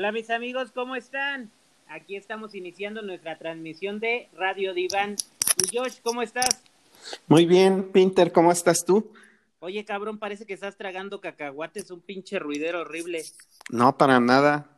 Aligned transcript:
Hola 0.00 0.12
mis 0.12 0.30
amigos, 0.30 0.72
¿cómo 0.72 0.96
están? 0.96 1.50
Aquí 1.86 2.16
estamos 2.16 2.54
iniciando 2.54 3.02
nuestra 3.02 3.36
transmisión 3.36 4.00
de 4.00 4.30
Radio 4.32 4.72
Diván. 4.72 5.16
Y 5.62 5.76
Josh, 5.76 5.98
¿cómo 6.02 6.22
estás? 6.22 6.62
Muy 7.26 7.44
bien, 7.44 7.92
Pinter, 7.92 8.32
¿cómo 8.32 8.50
estás 8.50 8.82
tú? 8.82 9.12
Oye, 9.58 9.84
cabrón, 9.84 10.18
parece 10.18 10.46
que 10.46 10.54
estás 10.54 10.78
tragando 10.78 11.20
cacahuates, 11.20 11.90
un 11.90 12.00
pinche 12.00 12.38
ruidero 12.38 12.80
horrible. 12.80 13.22
No, 13.68 13.98
para 13.98 14.20
nada. 14.20 14.70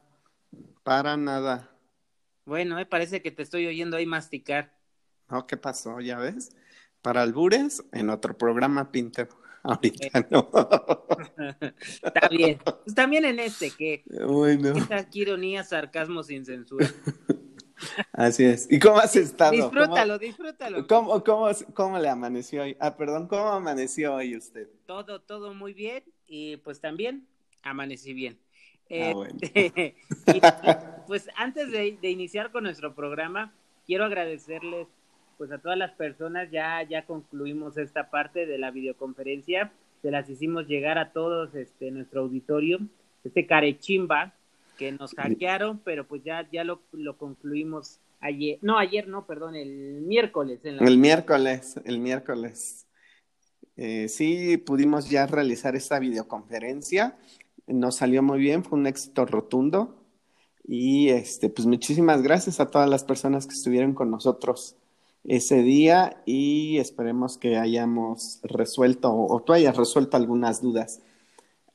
Para 0.83 1.17
nada. 1.17 1.71
Bueno, 2.45 2.75
me 2.75 2.85
parece 2.85 3.23
que 3.23 3.31
te 3.31 3.45
estoy 3.45 3.69
oyendo 3.69 3.99
ahí 3.99 4.07
masticar. 4.07 4.73
No, 5.31 5.47
¿qué 5.47 5.57
pasó? 5.57 6.01
¿Ya 6.01 6.19
ves? 6.19 6.51
Para 7.01 7.23
albures, 7.23 7.85
en 7.93 8.11
otro 8.11 8.37
programa, 8.37 8.91
Pinter. 8.91 9.29
Ahorita 9.65 10.27
no. 10.31 10.51
Está 12.03 12.29
bien. 12.29 12.59
Pues 12.65 12.95
también 12.95 13.25
en 13.25 13.39
este, 13.39 13.71
que. 13.71 14.03
Bueno. 14.27 14.73
Esa 14.77 15.07
ironía, 15.13 15.63
sarcasmo 15.63 16.23
sin 16.23 16.45
censura. 16.45 16.89
Así 18.13 18.45
es. 18.45 18.71
¿Y 18.71 18.79
cómo 18.79 18.99
has 18.99 19.15
estado? 19.17 19.53
Disfrútalo, 19.53 20.19
disfrútalo. 20.19 20.87
¿Cómo, 20.87 21.23
cómo, 21.25 21.49
cómo 21.75 21.99
le 21.99 22.09
amaneció 22.09 22.63
hoy? 22.63 22.77
Ah, 22.81 22.97
perdón, 22.97 23.27
¿cómo 23.27 23.49
amaneció 23.49 24.15
hoy 24.15 24.37
usted? 24.37 24.69
Todo, 24.87 25.21
todo 25.21 25.53
muy 25.55 25.73
bien 25.75 26.05
y 26.27 26.59
pues 26.59 26.81
también 26.81 27.27
amanecí 27.63 28.13
bien. 28.13 28.39
Ah, 28.85 28.89
Eh, 28.89 29.15
bueno. 29.15 29.39
y, 29.43 30.41
pues 31.07 31.29
antes 31.37 31.73
de, 31.73 31.99
de 32.01 32.11
iniciar 32.11 32.53
con 32.53 32.65
nuestro 32.65 32.95
programa, 32.95 33.53
quiero 33.85 34.05
agradecerles 34.05 34.87
pues 35.39 35.51
a 35.53 35.59
todas 35.59 35.79
las 35.79 35.93
personas, 35.93 36.51
ya, 36.51 36.83
ya 36.83 37.05
concluimos 37.07 37.77
esta 37.79 38.11
parte 38.11 38.47
de 38.47 38.59
la 38.59 38.71
videoconferencia, 38.71 39.73
se 40.03 40.11
las 40.11 40.29
hicimos 40.29 40.67
llegar 40.67 40.99
a 40.99 41.13
todos 41.13 41.55
este 41.55 41.91
nuestro 41.91 42.23
auditorio, 42.23 42.81
este 43.25 43.47
carechimba 43.47 44.35
que 44.77 44.93
nos 44.93 45.15
hackearon, 45.15 45.79
pero 45.85 46.07
pues 46.07 46.25
ya, 46.25 46.49
ya 46.51 46.65
lo, 46.65 46.83
lo 46.93 47.17
concluimos 47.17 48.01
ayer, 48.21 48.59
no 48.63 48.79
ayer 48.79 49.07
no, 49.07 49.27
perdón, 49.27 49.55
el 49.55 50.03
miércoles 50.03 50.61
en 50.65 50.77
la 50.77 50.85
El 50.85 50.99
miércoles, 50.99 51.81
el 51.85 52.01
miércoles. 52.01 52.87
Eh, 53.77 54.09
sí, 54.09 54.57
pudimos 54.59 55.09
ya 55.09 55.27
realizar 55.27 55.77
esta 55.77 55.99
videoconferencia. 55.99 57.17
Nos 57.67 57.97
salió 57.97 58.23
muy 58.23 58.39
bien, 58.39 58.65
fue 58.65 58.79
un 58.79 58.87
éxito 58.87 59.25
rotundo. 59.25 60.05
Y 60.65 61.09
este, 61.09 61.49
pues 61.49 61.67
muchísimas 61.67 62.23
gracias 62.23 62.61
a 62.61 62.71
todas 62.71 62.89
las 62.89 63.05
personas 63.05 63.47
que 63.47 63.55
estuvieron 63.55 63.95
con 63.95 64.11
nosotros 64.11 64.77
ese 65.25 65.63
día 65.63 66.23
y 66.27 66.79
esperemos 66.79 67.39
que 67.39 67.57
hayamos 67.57 68.41
resuelto 68.43 69.13
o 69.15 69.41
tú 69.43 69.53
hayas 69.53 69.77
resuelto 69.77 70.17
algunas 70.17 70.61
dudas 70.61 71.01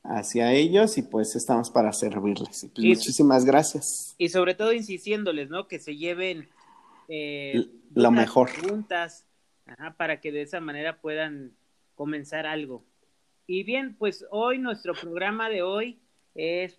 hacia 0.04 0.52
ellos 0.52 0.96
y 0.98 1.02
pues 1.02 1.34
estamos 1.36 1.70
para 1.70 1.92
servirles. 1.92 2.64
Y 2.64 2.68
pues 2.68 2.84
Y- 2.84 2.88
muchísimas 2.88 3.44
gracias. 3.44 4.14
y 4.18 4.28
sobre 4.28 4.54
todo 4.54 4.72
insistiéndoles, 4.72 5.48
¿no? 5.50 5.66
Que 5.68 5.78
se 5.78 5.96
lleven 5.96 6.48
eh, 7.08 7.66
lo 7.94 8.10
mejor. 8.10 8.50
preguntas, 8.52 9.26
ajá, 9.66 9.94
para 9.96 10.20
que 10.20 10.30
de 10.32 10.42
esa 10.42 10.60
manera 10.60 11.00
puedan 11.00 11.52
comenzar 11.94 12.46
algo. 12.46 12.84
Y 13.46 13.62
bien, 13.64 13.96
pues 13.96 14.26
hoy 14.30 14.58
nuestro 14.58 14.92
programa 14.94 15.48
de 15.48 15.62
hoy 15.62 15.98
es 16.34 16.78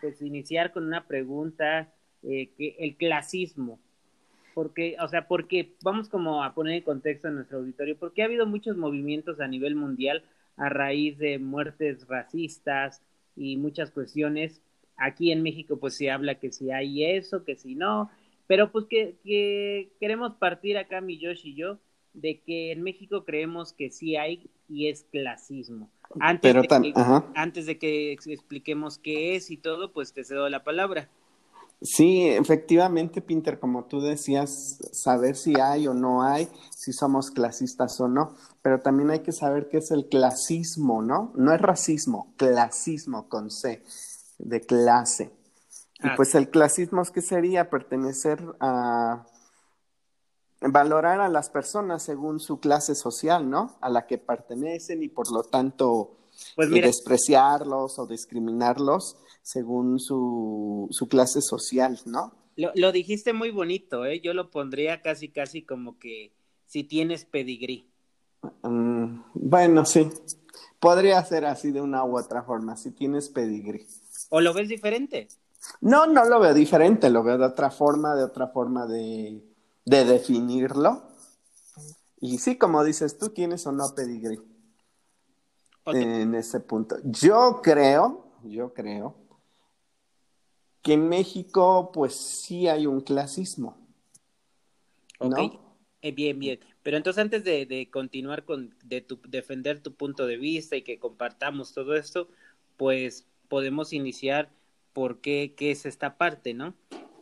pues 0.00 0.22
iniciar 0.22 0.72
con 0.72 0.84
una 0.86 1.06
pregunta 1.06 1.92
eh, 2.22 2.50
que 2.56 2.76
el 2.78 2.96
clasismo. 2.96 3.80
Porque, 4.54 4.96
o 5.00 5.08
sea, 5.08 5.26
porque 5.26 5.74
vamos 5.82 6.08
como 6.08 6.44
a 6.44 6.54
poner 6.54 6.74
en 6.74 6.82
contexto 6.82 7.28
a 7.28 7.32
nuestro 7.32 7.58
auditorio, 7.58 7.96
porque 7.98 8.22
ha 8.22 8.26
habido 8.26 8.46
muchos 8.46 8.76
movimientos 8.76 9.40
a 9.40 9.48
nivel 9.48 9.74
mundial 9.74 10.22
a 10.56 10.68
raíz 10.68 11.18
de 11.18 11.38
muertes 11.38 12.06
racistas 12.06 13.02
y 13.36 13.56
muchas 13.56 13.90
cuestiones. 13.90 14.62
Aquí 14.96 15.32
en 15.32 15.42
México 15.42 15.78
pues 15.78 15.96
se 15.96 16.10
habla 16.10 16.36
que 16.36 16.52
si 16.52 16.70
hay 16.70 17.04
eso, 17.04 17.44
que 17.44 17.56
si 17.56 17.74
no, 17.74 18.10
pero 18.46 18.70
pues 18.70 18.86
que, 18.86 19.16
que 19.24 19.90
queremos 19.98 20.34
partir 20.34 20.78
acá 20.78 21.00
mi 21.00 21.18
Josh 21.22 21.46
y 21.46 21.54
yo 21.54 21.78
de 22.12 22.38
que 22.40 22.70
en 22.70 22.82
México 22.82 23.24
creemos 23.24 23.72
que 23.72 23.90
sí 23.90 24.14
hay 24.16 24.48
y 24.68 24.86
es 24.86 25.04
clasismo. 25.10 25.90
Antes, 26.20 26.52
Pero 26.52 26.62
de, 26.62 26.68
tam- 26.68 26.82
que, 26.82 26.92
ajá. 26.94 27.24
antes 27.34 27.66
de 27.66 27.76
que 27.78 28.12
ex- 28.12 28.28
expliquemos 28.28 28.98
qué 28.98 29.34
es 29.34 29.50
y 29.50 29.56
todo, 29.56 29.92
pues 29.92 30.12
te 30.12 30.22
cedo 30.22 30.48
la 30.48 30.62
palabra. 30.62 31.08
Sí, 31.80 32.28
efectivamente, 32.28 33.20
Pinter, 33.20 33.58
como 33.60 33.84
tú 33.84 34.00
decías, 34.00 34.78
saber 34.92 35.36
si 35.36 35.60
hay 35.60 35.86
o 35.86 35.92
no 35.94 36.22
hay, 36.22 36.48
si 36.74 36.92
somos 36.92 37.30
clasistas 37.30 38.00
o 38.00 38.08
no, 38.08 38.34
pero 38.62 38.80
también 38.80 39.10
hay 39.10 39.20
que 39.20 39.32
saber 39.32 39.68
qué 39.68 39.78
es 39.78 39.90
el 39.90 40.08
clasismo, 40.08 41.02
¿no? 41.02 41.32
No 41.34 41.52
es 41.52 41.60
racismo, 41.60 42.32
clasismo 42.38 43.28
con 43.28 43.50
C, 43.50 43.82
de 44.38 44.60
clase. 44.62 45.30
Y 46.02 46.08
Ah. 46.08 46.14
pues 46.16 46.34
el 46.34 46.48
clasismo 46.50 47.02
es 47.02 47.10
que 47.10 47.20
sería 47.20 47.68
pertenecer 47.68 48.42
a 48.60 49.26
valorar 50.60 51.20
a 51.20 51.28
las 51.28 51.50
personas 51.50 52.02
según 52.02 52.40
su 52.40 52.60
clase 52.60 52.94
social, 52.94 53.50
¿no? 53.50 53.76
A 53.80 53.90
la 53.90 54.06
que 54.06 54.16
pertenecen 54.18 55.02
y 55.02 55.08
por 55.08 55.30
lo 55.30 55.42
tanto 55.42 56.16
Pues 56.56 56.68
eh, 56.68 56.72
mira, 56.72 56.86
despreciarlos 56.86 57.98
o 57.98 58.06
discriminarlos 58.06 59.18
según 59.44 60.00
su, 60.00 60.88
su 60.90 61.06
clase 61.06 61.40
social, 61.42 62.00
¿no? 62.06 62.32
lo, 62.56 62.72
lo 62.74 62.92
dijiste 62.92 63.32
muy 63.32 63.50
bonito, 63.50 64.04
¿eh? 64.06 64.20
Yo 64.20 64.34
lo 64.34 64.50
pondría 64.50 65.02
casi, 65.02 65.28
casi 65.28 65.62
como 65.62 65.98
que 65.98 66.32
si 66.66 66.84
tienes 66.84 67.24
pedigrí. 67.24 67.90
Mm, 68.62 69.22
bueno, 69.34 69.84
sí. 69.84 70.10
Podría 70.78 71.22
ser 71.24 71.44
así 71.46 71.70
de 71.70 71.80
una 71.80 72.04
u 72.04 72.18
otra 72.18 72.42
forma, 72.42 72.76
si 72.76 72.90
tienes 72.90 73.28
pedigrí. 73.28 73.86
¿O 74.30 74.40
lo 74.40 74.52
ves 74.52 74.68
diferente? 74.68 75.28
No, 75.80 76.06
no 76.06 76.24
lo 76.24 76.40
veo 76.40 76.52
diferente, 76.52 77.10
lo 77.10 77.22
veo 77.22 77.38
de 77.38 77.46
otra 77.46 77.70
forma, 77.70 78.14
de 78.14 78.24
otra 78.24 78.48
forma 78.48 78.86
de, 78.86 79.42
de 79.84 80.04
definirlo. 80.04 81.02
Y 82.20 82.38
sí, 82.38 82.56
como 82.56 82.84
dices 82.84 83.18
tú, 83.18 83.30
tienes 83.30 83.66
o 83.66 83.72
no 83.72 83.94
pedigrí 83.94 84.38
en 85.86 86.34
ese 86.34 86.60
punto. 86.60 86.96
Yo 87.04 87.60
creo, 87.62 88.32
yo 88.42 88.72
creo 88.72 89.23
que 90.84 90.92
en 90.92 91.08
México, 91.08 91.90
pues 91.92 92.14
sí 92.14 92.68
hay 92.68 92.86
un 92.86 93.00
clasismo. 93.00 93.78
¿no? 95.18 95.60
Eh, 96.02 96.12
bien, 96.12 96.38
bien. 96.38 96.60
Pero 96.82 96.98
entonces 96.98 97.22
antes 97.22 97.42
de, 97.42 97.64
de 97.64 97.88
continuar 97.90 98.44
con 98.44 98.74
de 98.84 99.00
tu, 99.00 99.18
defender 99.26 99.80
tu 99.80 99.94
punto 99.94 100.26
de 100.26 100.36
vista 100.36 100.76
y 100.76 100.82
que 100.82 100.98
compartamos 100.98 101.72
todo 101.72 101.96
esto, 101.96 102.28
pues 102.76 103.26
podemos 103.48 103.94
iniciar 103.94 104.50
por 104.92 105.22
qué, 105.22 105.54
qué 105.56 105.70
es 105.70 105.86
esta 105.86 106.18
parte, 106.18 106.52
¿no? 106.52 106.74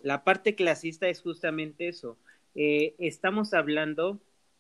La 0.03 0.25
parte 0.25 0.57
clasista 0.57 1.09
es 1.09 1.23
justamente 1.23 1.87
eso. 1.87 2.19
Eh, 2.57 2.97
estamos 2.99 3.55
hablando 3.55 4.19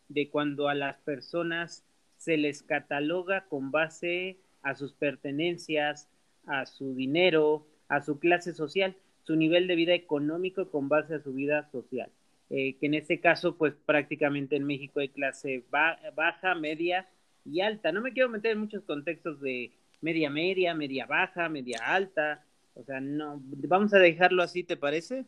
de 0.09 0.31
cuando 0.31 0.69
a 0.69 0.75
las 0.75 0.99
personas 0.99 1.85
se 2.19 2.37
les 2.37 2.63
cataloga 2.63 3.47
con 3.49 3.73
base 3.73 4.39
a 4.63 4.77
sus 4.77 4.93
pertenencias, 4.93 6.09
a 6.47 6.67
su 6.67 6.95
dinero, 6.95 7.67
a 7.93 8.03
su 8.03 8.19
clase 8.19 8.55
social, 8.55 8.97
su 9.25 9.37
nivel 9.37 9.67
de 9.67 9.77
vida 9.77 9.95
económico 9.95 10.71
con 10.71 10.89
base 10.89 11.15
a 11.15 11.23
su 11.23 11.33
vida 11.33 11.69
social 11.71 12.11
eh, 12.55 12.77
que 12.79 12.85
en 12.85 12.93
este 12.93 13.19
caso, 13.19 13.57
pues 13.57 13.73
prácticamente 13.87 14.57
en 14.57 14.65
México 14.65 15.01
hay 15.01 15.09
clase 15.09 15.65
ba 15.71 15.99
baja, 16.15 16.55
media 16.55 17.09
y 17.47 17.63
alta. 17.63 17.93
No 17.93 18.03
me 18.03 18.13
quiero 18.13 18.29
meter 18.29 18.51
en 18.51 18.59
muchos 18.59 18.85
contextos 18.85 19.41
de 19.41 19.73
media, 20.03 20.29
media, 20.29 20.75
media 20.75 21.07
baja, 21.07 21.49
media 21.49 21.79
alta. 21.83 22.45
O 22.75 22.85
sea, 22.85 23.01
no, 23.01 23.41
vamos 23.43 23.95
a 23.95 23.99
dejarlo 23.99 24.43
así, 24.43 24.65
¿te 24.65 24.77
parece? 24.77 25.25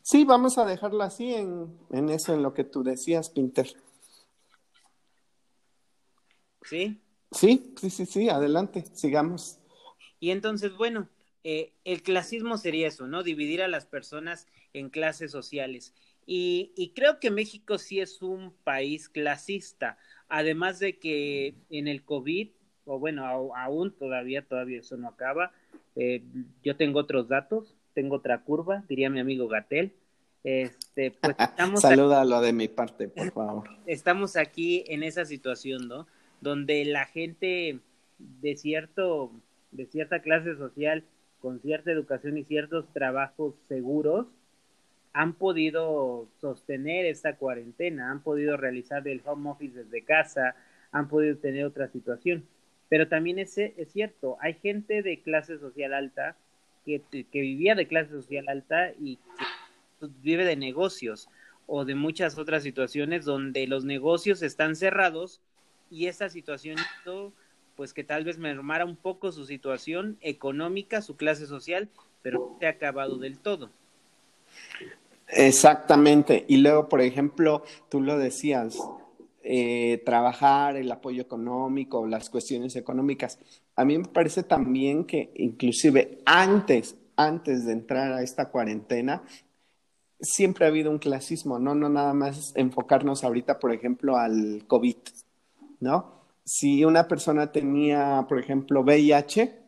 Sí, 0.00 0.24
vamos 0.24 0.56
a 0.56 0.64
dejarlo 0.64 1.02
así 1.02 1.34
en, 1.34 1.76
en 1.90 2.08
eso, 2.08 2.32
en 2.32 2.44
lo 2.44 2.54
que 2.54 2.62
tú 2.62 2.84
decías, 2.84 3.30
Pinter. 3.30 3.66
Sí. 6.62 7.00
Sí, 7.32 7.74
sí, 7.80 7.90
sí, 7.90 8.06
sí, 8.06 8.28
adelante, 8.28 8.84
sigamos. 8.92 9.58
Y 10.20 10.30
entonces, 10.30 10.76
bueno, 10.76 11.08
eh, 11.44 11.72
el 11.84 12.02
clasismo 12.02 12.56
sería 12.56 12.88
eso, 12.88 13.06
¿no? 13.06 13.22
Dividir 13.22 13.62
a 13.62 13.68
las 13.68 13.86
personas 13.86 14.48
en 14.72 14.90
clases 14.90 15.30
sociales. 15.30 15.94
Y, 16.26 16.72
y, 16.74 16.94
creo 16.94 17.20
que 17.20 17.30
México 17.30 17.76
sí 17.76 18.00
es 18.00 18.22
un 18.22 18.54
país 18.64 19.10
clasista, 19.10 19.98
además 20.26 20.78
de 20.78 20.98
que 20.98 21.54
en 21.68 21.86
el 21.86 22.02
COVID, 22.02 22.48
o 22.86 22.98
bueno, 22.98 23.26
aún 23.54 23.92
todavía, 23.92 24.40
todavía 24.40 24.80
eso 24.80 24.96
no 24.96 25.08
acaba, 25.08 25.52
eh, 25.96 26.22
yo 26.62 26.76
tengo 26.76 27.00
otros 27.00 27.28
datos, 27.28 27.76
tengo 27.92 28.16
otra 28.16 28.42
curva, 28.42 28.84
diría 28.88 29.10
mi 29.10 29.20
amigo 29.20 29.48
Gatel. 29.48 29.92
Este, 30.42 31.10
pues 31.10 31.36
estamos 31.38 31.80
Salúdalo 31.80 32.36
aquí, 32.36 32.46
de 32.46 32.52
mi 32.52 32.68
parte, 32.68 33.08
por 33.08 33.32
favor. 33.32 33.68
Estamos 33.86 34.36
aquí 34.36 34.84
en 34.88 35.02
esa 35.02 35.24
situación, 35.24 35.88
¿no? 35.88 36.06
Donde 36.40 36.84
la 36.84 37.06
gente 37.06 37.80
de 38.18 38.56
cierto, 38.56 39.32
de 39.70 39.86
cierta 39.86 40.20
clase 40.20 40.56
social, 40.56 41.04
con 41.44 41.60
cierta 41.60 41.92
educación 41.92 42.38
y 42.38 42.44
ciertos 42.44 42.90
trabajos 42.94 43.54
seguros, 43.68 44.26
han 45.12 45.34
podido 45.34 46.26
sostener 46.40 47.04
esta 47.04 47.36
cuarentena, 47.36 48.10
han 48.10 48.22
podido 48.22 48.56
realizar 48.56 49.06
el 49.06 49.20
home 49.26 49.50
office 49.50 49.84
desde 49.84 50.02
casa, 50.06 50.56
han 50.90 51.06
podido 51.06 51.36
tener 51.36 51.66
otra 51.66 51.88
situación. 51.88 52.46
Pero 52.88 53.08
también 53.08 53.38
es, 53.38 53.58
es 53.58 53.92
cierto, 53.92 54.38
hay 54.40 54.54
gente 54.54 55.02
de 55.02 55.20
clase 55.20 55.58
social 55.58 55.92
alta 55.92 56.34
que, 56.86 57.02
que 57.10 57.40
vivía 57.42 57.74
de 57.74 57.88
clase 57.88 58.12
social 58.12 58.48
alta 58.48 58.92
y 58.98 59.18
que 60.00 60.06
vive 60.22 60.46
de 60.46 60.56
negocios 60.56 61.28
o 61.66 61.84
de 61.84 61.94
muchas 61.94 62.38
otras 62.38 62.62
situaciones 62.62 63.26
donde 63.26 63.66
los 63.66 63.84
negocios 63.84 64.40
están 64.40 64.76
cerrados 64.76 65.42
y 65.90 66.06
esa 66.06 66.30
situación 66.30 66.78
pues 67.76 67.92
que 67.92 68.04
tal 68.04 68.24
vez 68.24 68.38
mermara 68.38 68.84
un 68.84 68.96
poco 68.96 69.32
su 69.32 69.44
situación 69.46 70.18
económica, 70.20 71.02
su 71.02 71.16
clase 71.16 71.46
social, 71.46 71.88
pero 72.22 72.38
no 72.38 72.58
se 72.58 72.66
ha 72.66 72.70
acabado 72.70 73.16
del 73.18 73.38
todo. 73.38 73.70
Exactamente. 75.28 76.44
Y 76.48 76.58
luego, 76.58 76.88
por 76.88 77.00
ejemplo, 77.00 77.64
tú 77.88 78.00
lo 78.00 78.18
decías, 78.18 78.78
eh, 79.42 80.02
trabajar 80.04 80.76
el 80.76 80.90
apoyo 80.90 81.22
económico, 81.22 82.06
las 82.06 82.30
cuestiones 82.30 82.76
económicas. 82.76 83.38
A 83.76 83.84
mí 83.84 83.98
me 83.98 84.04
parece 84.04 84.42
también 84.42 85.04
que 85.04 85.32
inclusive 85.34 86.20
antes, 86.24 86.96
antes 87.16 87.66
de 87.66 87.72
entrar 87.72 88.12
a 88.12 88.22
esta 88.22 88.48
cuarentena, 88.50 89.22
siempre 90.20 90.64
ha 90.64 90.68
habido 90.68 90.90
un 90.90 90.98
clasismo, 90.98 91.58
¿no? 91.58 91.74
No 91.74 91.88
nada 91.88 92.14
más 92.14 92.52
enfocarnos 92.56 93.24
ahorita, 93.24 93.58
por 93.58 93.72
ejemplo, 93.72 94.16
al 94.16 94.64
COVID, 94.66 94.96
¿no? 95.80 96.23
Si 96.44 96.84
una 96.84 97.08
persona 97.08 97.50
tenía, 97.50 98.26
por 98.28 98.38
ejemplo, 98.38 98.82
VIH, 98.82 99.62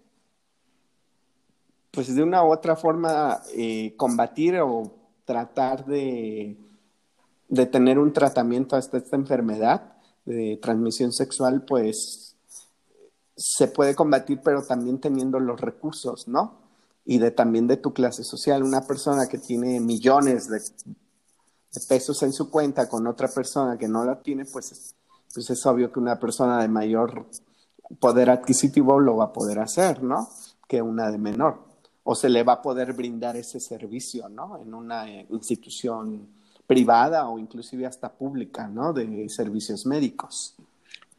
pues 1.90 2.14
de 2.14 2.22
una 2.22 2.44
u 2.44 2.52
otra 2.52 2.76
forma 2.76 3.40
eh, 3.54 3.94
combatir 3.96 4.58
o 4.60 4.92
tratar 5.24 5.86
de, 5.86 6.56
de 7.48 7.66
tener 7.66 7.98
un 7.98 8.12
tratamiento 8.12 8.76
hasta 8.76 8.98
esta 8.98 9.16
enfermedad 9.16 9.94
de 10.24 10.58
transmisión 10.60 11.12
sexual, 11.12 11.64
pues 11.64 12.36
se 13.36 13.68
puede 13.68 13.94
combatir, 13.94 14.40
pero 14.44 14.62
también 14.62 15.00
teniendo 15.00 15.40
los 15.40 15.60
recursos, 15.60 16.28
¿no? 16.28 16.66
y 17.06 17.18
de 17.18 17.30
también 17.30 17.68
de 17.68 17.76
tu 17.76 17.94
clase 17.94 18.24
social. 18.24 18.64
Una 18.64 18.82
persona 18.82 19.28
que 19.28 19.38
tiene 19.38 19.80
millones 19.80 20.48
de, 20.50 20.60
pesos 21.88 22.22
en 22.22 22.32
su 22.32 22.50
cuenta 22.50 22.88
con 22.88 23.06
otra 23.06 23.28
persona 23.28 23.78
que 23.78 23.86
no 23.86 24.04
la 24.04 24.20
tiene, 24.20 24.44
pues, 24.44 24.95
pues 25.36 25.50
es 25.50 25.66
obvio 25.66 25.92
que 25.92 25.98
una 25.98 26.18
persona 26.18 26.62
de 26.62 26.68
mayor 26.68 27.26
poder 28.00 28.30
adquisitivo 28.30 28.98
lo 28.98 29.16
va 29.16 29.26
a 29.26 29.32
poder 29.34 29.58
hacer, 29.58 30.02
¿no? 30.02 30.30
Que 30.66 30.80
una 30.80 31.10
de 31.10 31.18
menor. 31.18 31.62
O 32.04 32.14
se 32.14 32.30
le 32.30 32.42
va 32.42 32.54
a 32.54 32.62
poder 32.62 32.94
brindar 32.94 33.36
ese 33.36 33.60
servicio, 33.60 34.30
¿no? 34.30 34.58
En 34.58 34.72
una 34.72 35.10
eh, 35.10 35.26
institución 35.28 36.26
privada 36.66 37.28
o 37.28 37.38
inclusive 37.38 37.84
hasta 37.84 38.14
pública, 38.14 38.66
¿no? 38.66 38.94
De 38.94 39.28
servicios 39.28 39.84
médicos. 39.84 40.56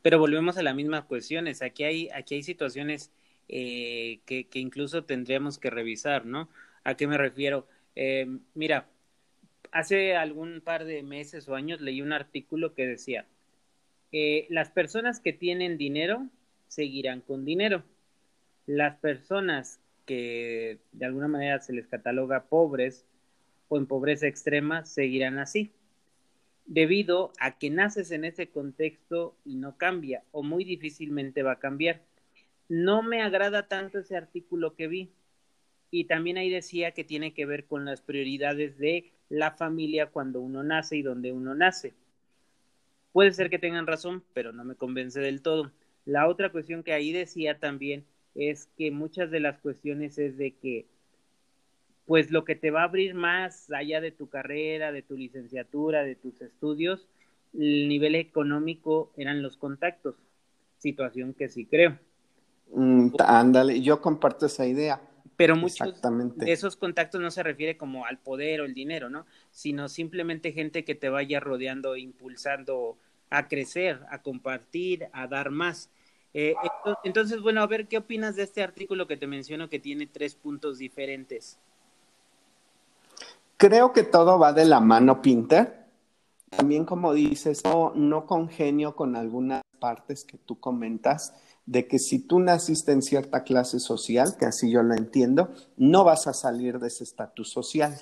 Pero 0.02 0.18
volvemos 0.18 0.58
a 0.58 0.64
la 0.64 0.74
misma 0.74 1.06
cuestión. 1.06 1.48
Aquí 1.48 1.84
hay, 1.84 2.10
aquí 2.10 2.34
hay 2.34 2.42
situaciones 2.42 3.12
eh, 3.48 4.22
que, 4.26 4.48
incluso 4.56 5.04
tendríamos 5.04 5.60
que 5.60 5.70
revisar, 5.70 6.26
¿no? 6.26 6.50
¿A 6.84 6.96
qué 6.96 7.06
me 7.06 7.20
refiero? 7.20 7.68
Eh, 7.96 8.40
mira, 8.56 8.88
hace 9.72 10.16
algún 10.16 10.62
par 10.62 10.86
de 10.86 11.04
meses 11.04 11.48
o 11.48 11.54
años 11.54 11.82
leí 11.82 12.02
un 12.02 12.14
artículo 12.14 12.74
que 12.74 12.88
decía, 12.88 13.28
eh, 14.12 14.48
las 14.50 14.70
personas 14.70 15.20
que 15.20 15.34
tienen 15.34 15.78
dinero 15.78 16.28
seguirán 16.68 17.22
con 17.22 17.46
dinero. 17.46 17.84
Las 18.66 18.98
personas 18.98 19.80
que 20.06 20.80
de 20.92 21.06
alguna 21.06 21.28
manera 21.28 21.60
se 21.60 21.74
les 21.74 21.88
cataloga 21.88 22.46
pobres 22.46 23.06
o 23.70 23.78
en 23.78 23.86
pobreza 23.86 24.28
extrema 24.28 24.86
seguirán 24.86 25.40
así, 25.40 25.72
debido 26.66 27.34
a 27.40 27.58
que 27.58 27.70
naces 27.70 28.12
en 28.12 28.24
ese 28.26 28.50
contexto 28.50 29.36
y 29.46 29.56
no 29.56 29.78
cambia 29.78 30.24
o 30.32 30.44
muy 30.44 30.64
difícilmente 30.64 31.44
va 31.44 31.54
a 31.54 31.60
cambiar 31.60 32.02
no 32.70 33.02
me 33.02 33.22
agrada 33.22 33.68
tanto 33.68 34.00
ese 34.00 34.16
artículo 34.16 34.76
que 34.76 34.88
vi. 34.88 35.12
Y 35.90 36.06
también 36.06 36.38
ahí 36.38 36.50
decía 36.50 36.92
que 36.92 37.04
tiene 37.04 37.34
que 37.34 37.46
ver 37.46 37.66
con 37.66 37.86
las 37.86 38.02
prioridades 38.02 38.78
de 38.78 39.14
la 39.30 39.52
familia 39.52 40.08
cuando 40.08 40.42
uno 40.42 40.64
nace 40.64 40.98
y 40.98 41.02
donde 41.02 41.32
uno 41.32 41.56
nace. 41.56 41.94
Puede 43.18 43.34
ser 43.34 43.50
que 43.50 43.58
tengan 43.58 43.88
razón, 43.88 44.22
pero 44.36 44.54
no 44.54 44.64
me 44.64 44.76
convence 44.76 45.20
del 45.20 45.42
todo. 45.42 45.72
La 46.06 46.28
otra 46.28 46.52
cuestión 46.52 46.84
que 46.84 46.94
ahí 46.94 47.12
decía 47.12 47.58
también 47.58 48.06
es 48.36 48.70
que 48.78 48.92
muchas 48.92 49.32
de 49.32 49.40
las 49.40 49.58
cuestiones 49.58 50.20
es 50.20 50.38
de 50.38 50.52
que, 50.52 50.86
pues 52.06 52.30
lo 52.30 52.46
que 52.46 52.54
te 52.54 52.70
va 52.70 52.82
a 52.82 52.84
abrir 52.84 53.16
más 53.16 53.72
allá 53.72 54.02
de 54.02 54.12
tu 54.12 54.30
carrera, 54.30 54.92
de 54.92 55.02
tu 55.02 55.18
licenciatura, 55.18 56.04
de 56.04 56.14
tus 56.14 56.40
estudios, 56.42 57.08
el 57.58 57.90
nivel 57.90 58.14
económico 58.14 59.12
eran 59.18 59.42
los 59.42 59.58
contactos, 59.58 60.14
situación 60.78 61.34
que 61.34 61.50
sí 61.50 61.66
creo. 61.66 61.98
Mm, 62.72 63.16
ándale, 63.18 63.82
yo 63.82 64.00
comparto 64.00 64.46
esa 64.46 64.68
idea. 64.68 65.02
Pero 65.36 65.56
muchos 65.56 66.04
de 66.36 66.52
esos 66.52 66.76
contactos 66.76 67.20
no 67.20 67.32
se 67.32 67.42
refiere 67.42 67.78
como 67.78 68.06
al 68.06 68.20
poder 68.20 68.62
o 68.62 68.66
el 68.66 68.76
dinero, 68.76 69.10
¿no? 69.10 69.26
Sino 69.50 69.90
simplemente 69.90 70.52
gente 70.52 70.86
que 70.86 70.94
te 70.94 71.10
vaya 71.10 71.40
rodeando, 71.40 71.96
impulsando 71.96 73.00
a 73.30 73.48
crecer, 73.48 74.02
a 74.10 74.22
compartir, 74.22 75.08
a 75.14 75.28
dar 75.28 75.52
más. 75.52 75.90
Eh, 76.34 76.54
entonces, 77.04 77.42
bueno, 77.42 77.62
a 77.62 77.68
ver, 77.68 77.88
¿qué 77.88 77.98
opinas 77.98 78.36
de 78.36 78.44
este 78.44 78.62
artículo 78.62 79.08
que 79.08 79.18
te 79.18 79.28
menciono 79.28 79.70
que 79.70 79.80
tiene 79.80 80.08
tres 80.08 80.36
puntos 80.36 80.78
diferentes? 80.78 81.58
Creo 83.58 83.92
que 83.92 84.04
todo 84.04 84.38
va 84.38 84.54
de 84.54 84.66
la 84.66 84.80
mano, 84.80 85.22
Pinter. 85.22 85.88
También, 86.50 86.86
como 86.86 87.14
dices, 87.14 87.64
no, 87.66 87.92
no 87.96 88.26
congenio 88.26 88.96
con 88.96 89.16
algunas 89.16 89.64
partes 89.80 90.24
que 90.24 90.38
tú 90.38 90.60
comentas 90.60 91.34
de 91.66 91.88
que 91.88 92.00
si 92.00 92.20
tú 92.20 92.40
naciste 92.40 92.94
en 92.94 93.02
cierta 93.02 93.44
clase 93.44 93.80
social, 93.80 94.38
que 94.40 94.46
así 94.46 94.72
yo 94.72 94.84
lo 94.84 94.96
entiendo, 94.96 95.54
no 95.76 96.04
vas 96.04 96.28
a 96.28 96.34
salir 96.34 96.80
de 96.80 96.88
ese 96.88 97.04
estatus 97.04 97.52
social. 97.52 97.94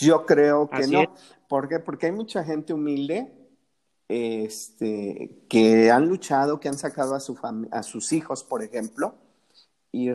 Yo 0.00 0.24
creo 0.24 0.70
que 0.70 0.86
no. 0.86 1.14
¿Por? 1.52 1.84
Porque 1.84 2.06
hay 2.06 2.12
mucha 2.12 2.42
gente 2.44 2.72
humilde 2.72 3.30
este, 4.08 5.44
que 5.50 5.90
han 5.90 6.08
luchado, 6.08 6.58
que 6.58 6.70
han 6.70 6.78
sacado 6.78 7.14
a, 7.14 7.20
su 7.20 7.38
a 7.70 7.82
sus 7.82 8.14
hijos, 8.14 8.42
por 8.42 8.62
ejemplo, 8.62 9.16
y 9.92 10.08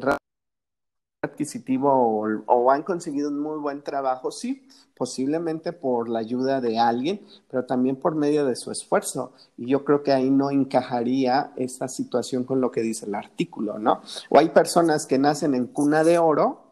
adquisitivo 1.22 2.44
o, 2.48 2.72
han 2.72 2.82
conseguido 2.82 3.30
un 3.30 3.40
muy 3.40 3.60
buen 3.60 3.84
trabajo, 3.84 4.32
sí, 4.32 4.68
posiblemente 4.96 5.74
por 5.74 6.10
la 6.10 6.18
ayuda 6.18 6.60
de 6.60 6.80
alguien, 6.80 7.22
pero 7.52 7.66
también 7.66 7.98
por 7.98 8.16
medio 8.16 8.44
de 8.48 8.56
su 8.56 8.72
esfuerzo. 8.72 9.34
Y 9.58 9.68
yo 9.68 9.86
creo 9.86 10.02
que 10.02 10.14
ahí 10.14 10.32
no 10.32 10.50
encajaría 10.50 11.54
esta 11.56 11.88
situación 11.88 12.46
con 12.46 12.62
lo 12.62 12.72
que 12.72 12.82
dice 12.82 13.06
el 13.06 13.14
artículo, 13.14 13.78
¿no? 13.78 14.02
O 14.32 14.40
hay 14.40 14.50
personas 14.50 15.06
que 15.06 15.20
nacen 15.20 15.54
en 15.54 15.68
cuna 15.68 16.04
de 16.04 16.18
oro 16.18 16.67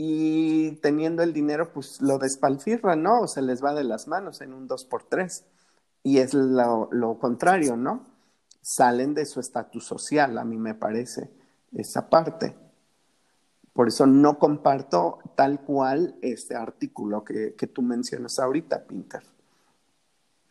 y 0.00 0.76
teniendo 0.76 1.24
el 1.24 1.32
dinero, 1.32 1.72
pues 1.72 2.00
lo 2.00 2.18
despalfirran, 2.18 3.02
¿no? 3.02 3.22
O 3.22 3.26
se 3.26 3.42
les 3.42 3.64
va 3.64 3.74
de 3.74 3.82
las 3.82 4.06
manos 4.06 4.40
en 4.40 4.52
un 4.52 4.68
dos 4.68 4.84
por 4.84 5.02
tres. 5.02 5.44
Y 6.04 6.18
es 6.18 6.34
lo, 6.34 6.88
lo 6.92 7.18
contrario, 7.18 7.76
¿no? 7.76 8.06
Salen 8.60 9.12
de 9.12 9.26
su 9.26 9.40
estatus 9.40 9.84
social, 9.84 10.38
a 10.38 10.44
mí 10.44 10.56
me 10.56 10.76
parece, 10.76 11.32
esa 11.72 12.08
parte. 12.08 12.54
Por 13.72 13.88
eso 13.88 14.06
no 14.06 14.38
comparto 14.38 15.18
tal 15.34 15.62
cual 15.62 16.14
este 16.22 16.54
artículo 16.54 17.24
que, 17.24 17.50
tú 17.66 17.82
mencionas 17.82 18.38
ahorita, 18.38 18.86
Pinter. 18.86 19.24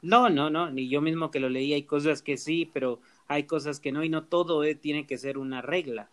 No, 0.02 0.30
no, 0.30 0.50
no, 0.50 0.70
ni 0.72 0.90
yo 0.90 1.00
mismo 1.00 1.32
que 1.32 1.40
lo 1.40 1.48
leí, 1.48 1.72
hay 1.72 1.84
cosas 1.84 2.22
que 2.22 2.36
sí, 2.36 2.70
pero 2.74 3.00
hay 3.28 3.44
cosas 3.44 3.80
que 3.80 3.92
no, 3.92 4.04
y 4.04 4.10
no 4.10 4.26
todo 4.26 4.64
eh, 4.64 4.76
tiene 4.76 5.06
que 5.06 5.18
ser 5.18 5.38
una 5.38 5.62
regla, 5.62 6.10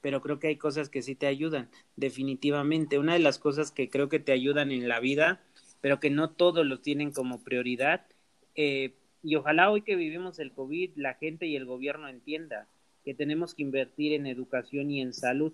pero 0.00 0.20
creo 0.20 0.38
que 0.38 0.48
hay 0.48 0.56
cosas 0.56 0.88
que 0.88 1.02
sí 1.02 1.14
te 1.14 1.26
ayudan, 1.26 1.68
definitivamente. 1.96 2.98
Una 2.98 3.14
de 3.14 3.20
las 3.20 3.38
cosas 3.38 3.70
que 3.70 3.88
creo 3.88 4.08
que 4.08 4.20
te 4.20 4.32
ayudan 4.32 4.70
en 4.72 4.88
la 4.88 5.00
vida, 5.00 5.40
pero 5.80 6.00
que 6.00 6.10
no 6.10 6.30
todos 6.30 6.66
lo 6.66 6.80
tienen 6.80 7.12
como 7.12 7.42
prioridad, 7.42 8.06
eh, 8.54 8.92
y 9.22 9.36
ojalá 9.36 9.70
hoy 9.70 9.82
que 9.82 9.96
vivimos 9.96 10.38
el 10.38 10.52
COVID, 10.52 10.90
la 10.96 11.14
gente 11.14 11.46
y 11.46 11.56
el 11.56 11.64
gobierno 11.64 12.08
entienda 12.08 12.66
que 13.04 13.14
tenemos 13.14 13.54
que 13.54 13.62
invertir 13.62 14.12
en 14.12 14.26
educación 14.26 14.90
y 14.90 15.00
en 15.00 15.12
salud 15.12 15.52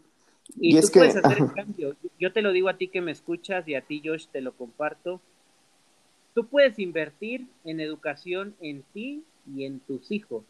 y, 0.56 0.80
tú 0.80 0.88
puedes 0.92 1.16
hacer 1.16 1.38
el 1.38 1.52
cambio. 1.52 1.96
Yo 2.18 2.32
te 2.32 2.42
lo 2.42 2.52
digo 2.52 2.68
a 2.68 2.76
ti 2.76 2.88
que 2.88 3.00
me 3.00 3.12
escuchas 3.12 3.66
y 3.66 3.74
a 3.74 3.82
ti, 3.82 4.02
Josh, 4.04 4.26
te 4.26 4.40
lo 4.40 4.52
comparto. 4.52 5.20
Tú 6.34 6.46
puedes 6.46 6.78
invertir 6.78 7.46
en 7.64 7.80
educación 7.80 8.54
en 8.60 8.82
ti 8.92 9.24
y 9.54 9.64
en 9.64 9.80
tus 9.80 10.10
hijos. 10.10 10.44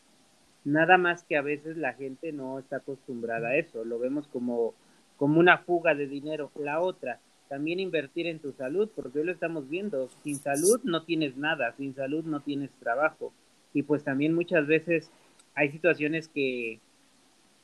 Nada 0.65 0.97
más 0.97 1.23
que 1.25 1.37
a 1.37 1.43
veces 1.43 1.77
la 1.77 1.93
gente 1.93 2.33
no 2.33 2.59
está 2.59 2.77
acostumbrada 2.77 3.49
a 3.49 3.57
eso. 3.57 3.85
Lo 3.85 3.99
vemos 3.99 4.27
como, 4.29 4.75
como 5.17 5.39
una 5.39 5.59
fuga 5.59 5.95
de 5.95 6.07
dinero. 6.07 6.51
La 6.57 6.81
otra, 6.81 7.21
también 7.49 7.81
invertir 7.81 8.27
en 8.27 8.39
tu 8.39 8.53
salud, 8.53 8.89
porque 8.95 9.19
hoy 9.19 9.27
lo 9.27 9.33
estamos 9.33 9.69
viendo. 9.69 10.09
Sin 10.23 10.37
salud 10.37 10.81
no 10.85 11.05
tienes 11.05 11.37
nada, 11.37 11.75
sin 11.77 11.95
salud 11.95 12.25
no 12.25 12.41
tienes 12.41 12.71
trabajo. 12.81 13.33
Y 13.75 13.83
pues 13.83 14.05
también 14.05 14.35
muchas 14.35 14.67
veces 14.67 15.11
hay 15.55 15.71
situaciones 15.71 16.29
que, 16.29 16.81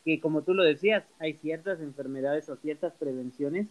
que 0.04 0.20
como 0.20 0.42
tú 0.42 0.54
lo 0.54 0.62
decías, 0.62 1.04
hay 1.18 1.34
ciertas 1.34 1.80
enfermedades 1.80 2.48
o 2.48 2.56
ciertas 2.56 2.92
prevenciones 2.94 3.68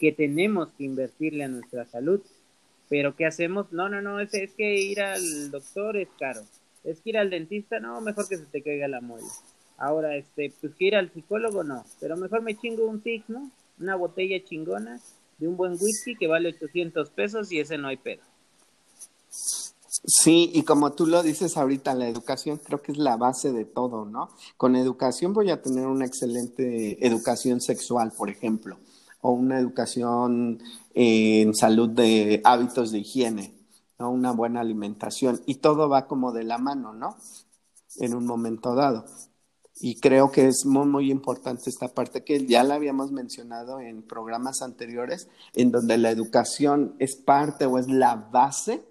que 0.00 0.12
tenemos 0.12 0.72
que 0.72 0.84
invertirle 0.84 1.44
a 1.44 1.48
nuestra 1.48 1.84
salud. 1.84 2.20
Pero 2.88 3.14
¿qué 3.14 3.26
hacemos? 3.26 3.72
No, 3.72 3.88
no, 3.88 4.02
no, 4.02 4.20
es, 4.20 4.30
que 4.56 4.74
ir 4.74 5.00
al 5.00 5.50
doctor 5.50 5.96
es 5.96 6.08
caro. 6.18 6.40
Es 6.84 7.00
que 7.00 7.10
ir 7.10 7.18
al 7.18 7.30
dentista, 7.30 7.80
no, 7.80 8.00
mejor 8.00 8.28
que 8.28 8.36
se 8.36 8.46
te 8.46 8.62
caiga 8.62 8.88
la 8.88 9.00
muela. 9.00 9.28
Ahora, 9.78 10.16
este, 10.16 10.52
pues 10.60 10.74
que 10.74 10.86
ir 10.86 10.96
al 10.96 11.12
psicólogo 11.12 11.64
no, 11.64 11.84
pero 12.00 12.16
mejor 12.16 12.42
me 12.42 12.56
chingo 12.56 12.86
un 12.86 13.00
tic, 13.00 13.24
¿no? 13.28 13.50
Una 13.78 13.96
botella 13.96 14.42
chingona 14.44 15.00
de 15.38 15.48
un 15.48 15.56
buen 15.56 15.72
whisky 15.72 16.14
que 16.16 16.28
vale 16.28 16.50
800 16.50 17.10
pesos 17.10 17.50
y 17.50 17.60
ese 17.60 17.78
no 17.78 17.88
hay 17.88 17.96
pedo. 17.96 18.22
Sí, 20.04 20.50
y 20.52 20.62
como 20.62 20.92
tú 20.92 21.06
lo 21.06 21.22
dices 21.22 21.56
ahorita, 21.56 21.94
la 21.94 22.08
educación 22.08 22.58
creo 22.58 22.82
que 22.82 22.92
es 22.92 22.98
la 22.98 23.16
base 23.16 23.52
de 23.52 23.64
todo, 23.64 24.04
¿no? 24.04 24.30
Con 24.56 24.74
educación 24.74 25.32
voy 25.32 25.50
a 25.50 25.62
tener 25.62 25.86
una 25.86 26.06
excelente 26.06 27.06
educación 27.06 27.60
sexual, 27.60 28.12
por 28.16 28.28
ejemplo, 28.28 28.78
o 29.20 29.30
una 29.32 29.58
educación 29.58 30.60
en 30.94 31.54
salud 31.54 31.90
de 31.90 32.40
hábitos 32.42 32.90
de 32.90 32.98
higiene, 32.98 33.52
Una 34.10 34.32
buena 34.32 34.60
alimentación, 34.60 35.40
y 35.46 35.56
todo 35.56 35.88
va 35.88 36.06
como 36.06 36.32
de 36.32 36.44
la 36.44 36.58
mano, 36.58 36.92
¿no? 36.92 37.16
En 37.96 38.14
un 38.14 38.26
momento 38.26 38.74
dado. 38.74 39.04
Y 39.80 39.98
creo 40.00 40.30
que 40.30 40.46
es 40.46 40.64
muy, 40.64 40.86
muy 40.86 41.10
importante 41.10 41.70
esta 41.70 41.88
parte 41.88 42.24
que 42.24 42.46
ya 42.46 42.62
la 42.62 42.74
habíamos 42.74 43.10
mencionado 43.10 43.80
en 43.80 44.02
programas 44.02 44.62
anteriores, 44.62 45.28
en 45.54 45.72
donde 45.72 45.98
la 45.98 46.10
educación 46.10 46.94
es 46.98 47.16
parte 47.16 47.66
o 47.66 47.78
es 47.78 47.88
la 47.88 48.14
base 48.14 48.84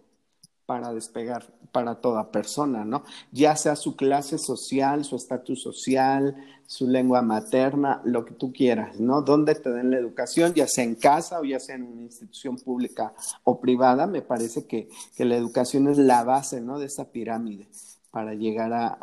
para 0.71 0.93
despegar 0.93 1.43
para 1.73 1.95
toda 1.95 2.31
persona, 2.31 2.85
¿no? 2.85 3.03
Ya 3.33 3.57
sea 3.57 3.75
su 3.75 3.97
clase 3.97 4.37
social, 4.37 5.03
su 5.03 5.17
estatus 5.17 5.61
social, 5.61 6.33
su 6.65 6.87
lengua 6.87 7.21
materna, 7.21 8.01
lo 8.05 8.23
que 8.23 8.33
tú 8.33 8.53
quieras, 8.53 8.97
¿no? 8.97 9.21
Donde 9.21 9.55
te 9.55 9.69
den 9.69 9.91
la 9.91 9.97
educación, 9.97 10.53
ya 10.53 10.67
sea 10.67 10.85
en 10.85 10.95
casa 10.95 11.41
o 11.41 11.43
ya 11.43 11.59
sea 11.59 11.75
en 11.75 11.83
una 11.83 12.03
institución 12.03 12.55
pública 12.55 13.13
o 13.43 13.59
privada, 13.59 14.07
me 14.07 14.21
parece 14.21 14.65
que, 14.65 14.87
que 15.17 15.25
la 15.25 15.35
educación 15.35 15.89
es 15.89 15.97
la 15.97 16.23
base, 16.23 16.61
¿no? 16.61 16.79
De 16.79 16.85
esa 16.85 17.11
pirámide 17.11 17.67
para 18.11 18.33
llegar 18.33 18.71
a, 18.71 18.97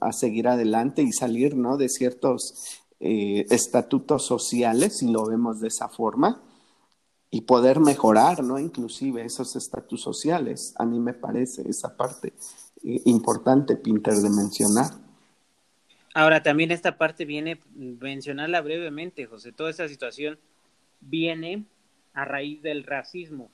a, 0.00 0.12
seguir 0.12 0.46
adelante 0.46 1.02
y 1.02 1.10
salir, 1.10 1.56
¿no? 1.56 1.76
De 1.76 1.88
ciertos 1.88 2.84
eh, 3.00 3.46
estatutos 3.50 4.24
sociales, 4.24 4.98
si 4.98 5.10
lo 5.10 5.26
vemos 5.26 5.58
de 5.58 5.66
esa 5.66 5.88
forma, 5.88 6.40
y 7.30 7.42
poder 7.42 7.80
mejorar, 7.80 8.42
¿no? 8.42 8.58
Inclusive 8.58 9.24
esos 9.24 9.56
estatus 9.56 10.00
sociales. 10.00 10.74
A 10.78 10.84
mí 10.84 10.98
me 10.98 11.12
parece 11.12 11.68
esa 11.68 11.96
parte 11.96 12.32
eh, 12.84 13.02
importante, 13.04 13.76
Pinter, 13.76 14.14
de 14.14 14.30
mencionar. 14.30 14.90
Ahora, 16.14 16.42
también 16.42 16.70
esta 16.70 16.96
parte 16.96 17.24
viene, 17.24 17.60
mencionarla 17.74 18.60
brevemente, 18.62 19.26
José, 19.26 19.52
toda 19.52 19.70
esta 19.70 19.88
situación 19.88 20.38
viene 21.00 21.64
a 22.14 22.24
raíz 22.24 22.62
del 22.62 22.84
racismo. 22.84 23.50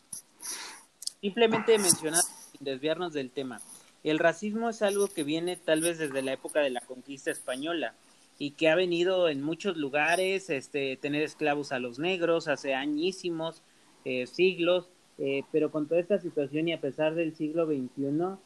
Simplemente 1.21 1.77
mencionar, 1.79 2.23
sin 2.53 2.65
desviarnos 2.65 3.13
del 3.13 3.31
tema, 3.31 3.61
el 4.05 4.19
racismo 4.19 4.69
es 4.69 4.83
algo 4.83 5.09
que 5.09 5.25
viene 5.25 5.57
tal 5.57 5.81
vez 5.81 5.99
desde 5.99 6.23
la 6.23 6.33
época 6.33 6.61
de 6.61 6.71
la 6.71 6.81
conquista 6.81 7.31
española 7.31 7.95
y 8.39 8.53
que 8.53 8.69
ha 8.69 8.75
venido 8.75 9.29
en 9.29 9.43
muchos 9.43 9.77
lugares, 9.77 10.51
este, 10.51 10.97
tener 10.97 11.23
esclavos 11.23 11.73
a 11.73 11.79
los 11.79 11.99
negros 11.99 12.49
hace 12.49 12.75
añísimos, 12.75 13.63
eh, 14.05 14.27
siglos, 14.27 14.89
eh, 15.19 15.45
pero 15.53 15.71
con 15.71 15.87
toda 15.87 16.01
esta 16.01 16.19
situación 16.19 16.69
y 16.69 16.73
a 16.73 16.81
pesar 16.81 17.15
del 17.15 17.35
siglo 17.35 17.67
XXI, 17.67 18.39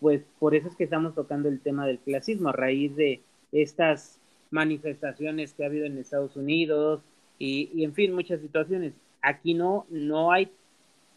pues 0.00 0.22
por 0.38 0.54
eso 0.54 0.68
es 0.68 0.76
que 0.76 0.84
estamos 0.84 1.14
tocando 1.14 1.48
el 1.48 1.60
tema 1.60 1.86
del 1.86 1.98
clasismo, 1.98 2.50
a 2.50 2.52
raíz 2.52 2.94
de 2.96 3.20
estas 3.52 4.18
manifestaciones 4.50 5.52
que 5.52 5.64
ha 5.64 5.66
habido 5.66 5.86
en 5.86 5.98
Estados 5.98 6.36
Unidos 6.36 7.02
y, 7.38 7.70
y 7.74 7.84
en 7.84 7.94
fin, 7.94 8.14
muchas 8.14 8.40
situaciones. 8.40 8.94
Aquí 9.20 9.54
no, 9.54 9.86
no 9.90 10.32
hay, 10.32 10.50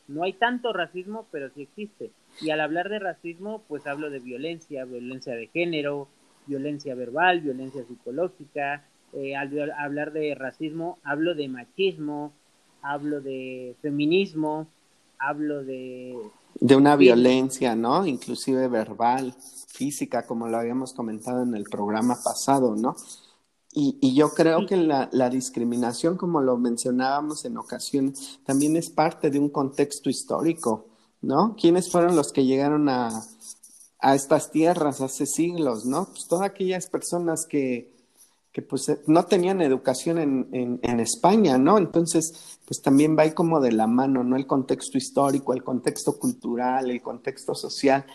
no 0.08 0.24
hay 0.24 0.34
tanto 0.34 0.74
racismo, 0.74 1.28
pero 1.32 1.50
sí 1.50 1.64
existe. 1.64 2.12
Y 2.42 2.50
al 2.50 2.62
hablar 2.62 2.90
de 2.90 3.00
racismo, 3.00 3.64
pues 3.68 3.86
hablo 3.88 4.10
de 4.10 4.20
violencia, 4.20 4.86
violencia 4.86 5.36
de 5.36 5.48
género, 5.48 6.08
violencia 6.48 6.96
verbal, 6.96 7.42
violencia 7.42 7.84
psicológica. 7.86 8.86
Eh, 9.14 9.36
al 9.36 9.72
hablar 9.72 10.12
de 10.12 10.36
racismo, 10.36 10.98
hablo 11.04 11.34
de 11.36 11.48
machismo, 11.48 12.34
hablo 12.82 13.22
de 13.22 13.76
feminismo, 13.82 14.68
hablo 15.20 15.64
de... 15.64 16.18
De 16.60 16.76
una 16.76 16.96
violencia, 16.96 17.76
¿no? 17.76 18.06
Inclusive 18.06 18.68
verbal, 18.68 19.34
física, 19.68 20.26
como 20.26 20.48
lo 20.48 20.58
habíamos 20.58 20.94
comentado 20.94 21.44
en 21.44 21.54
el 21.56 21.66
programa 21.66 22.18
pasado, 22.24 22.76
¿no? 22.76 22.96
Y, 23.72 23.98
y 24.02 24.16
yo 24.16 24.30
creo 24.30 24.66
que 24.66 24.76
la, 24.76 25.08
la, 25.12 25.30
discriminación, 25.30 26.18
como 26.18 26.42
lo 26.42 26.58
mencionábamos 26.58 27.46
en 27.46 27.58
ocasiones, 27.58 28.40
también 28.44 28.76
es 28.76 28.90
parte 28.90 29.30
de 29.30 29.38
un 29.38 29.50
contexto 29.50 30.10
histórico. 30.10 30.88
¿no? 31.22 31.56
¿Quiénes 31.60 31.92
fueron 31.92 32.16
los 32.16 32.32
que 32.32 32.46
llegaron 32.46 32.90
a, 32.90 33.10
a 34.00 34.16
estas 34.16 34.52
tierras 34.52 35.02
hace 35.02 35.26
siglos, 35.26 35.86
¿no? 35.86 36.06
Pues 36.06 36.28
todas 36.28 36.50
aquellas 36.50 36.88
personas 36.88 37.46
que, 37.48 37.92
que 38.52 38.62
pues 38.62 38.90
eh, 38.90 39.00
no 39.08 39.26
tenían 39.26 39.62
educación 39.62 40.20
en, 40.20 40.80
en, 40.82 41.00
España, 41.00 41.58
¿no? 41.58 41.78
Entonces, 41.78 42.60
pues 42.66 42.82
también 42.82 43.18
va 43.18 43.24
ahí 43.24 43.32
como 43.32 43.60
de 43.60 43.72
la 43.72 43.88
mano, 43.88 44.24
¿no? 44.24 44.36
El 44.36 44.48
contexto 44.48 44.98
histórico, 44.98 45.54
el 45.54 45.64
contexto 45.64 46.18
cultural, 46.20 46.92
el 46.92 47.02
contexto 47.02 47.56
social 47.56 48.06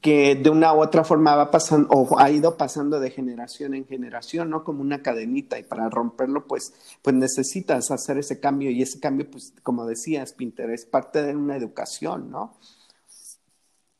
que 0.00 0.34
de 0.34 0.50
una 0.50 0.74
u 0.74 0.82
otra 0.82 1.04
forma 1.04 1.36
va 1.36 1.50
pasando 1.50 1.88
o 1.90 2.18
ha 2.18 2.28
ido 2.30 2.56
pasando 2.56 2.98
de 2.98 3.10
generación 3.10 3.74
en 3.74 3.86
generación, 3.86 4.50
¿no? 4.50 4.64
Como 4.64 4.80
una 4.80 5.00
cadenita 5.00 5.58
y 5.58 5.62
para 5.62 5.88
romperlo 5.88 6.46
pues 6.46 6.74
pues 7.02 7.14
necesitas 7.14 7.90
hacer 7.92 8.18
ese 8.18 8.40
cambio 8.40 8.70
y 8.70 8.82
ese 8.82 8.98
cambio 8.98 9.30
pues 9.30 9.54
como 9.62 9.86
decías 9.86 10.32
Pinter 10.32 10.70
es 10.70 10.86
parte 10.86 11.22
de 11.22 11.36
una 11.36 11.56
educación, 11.56 12.30
¿no? 12.30 12.56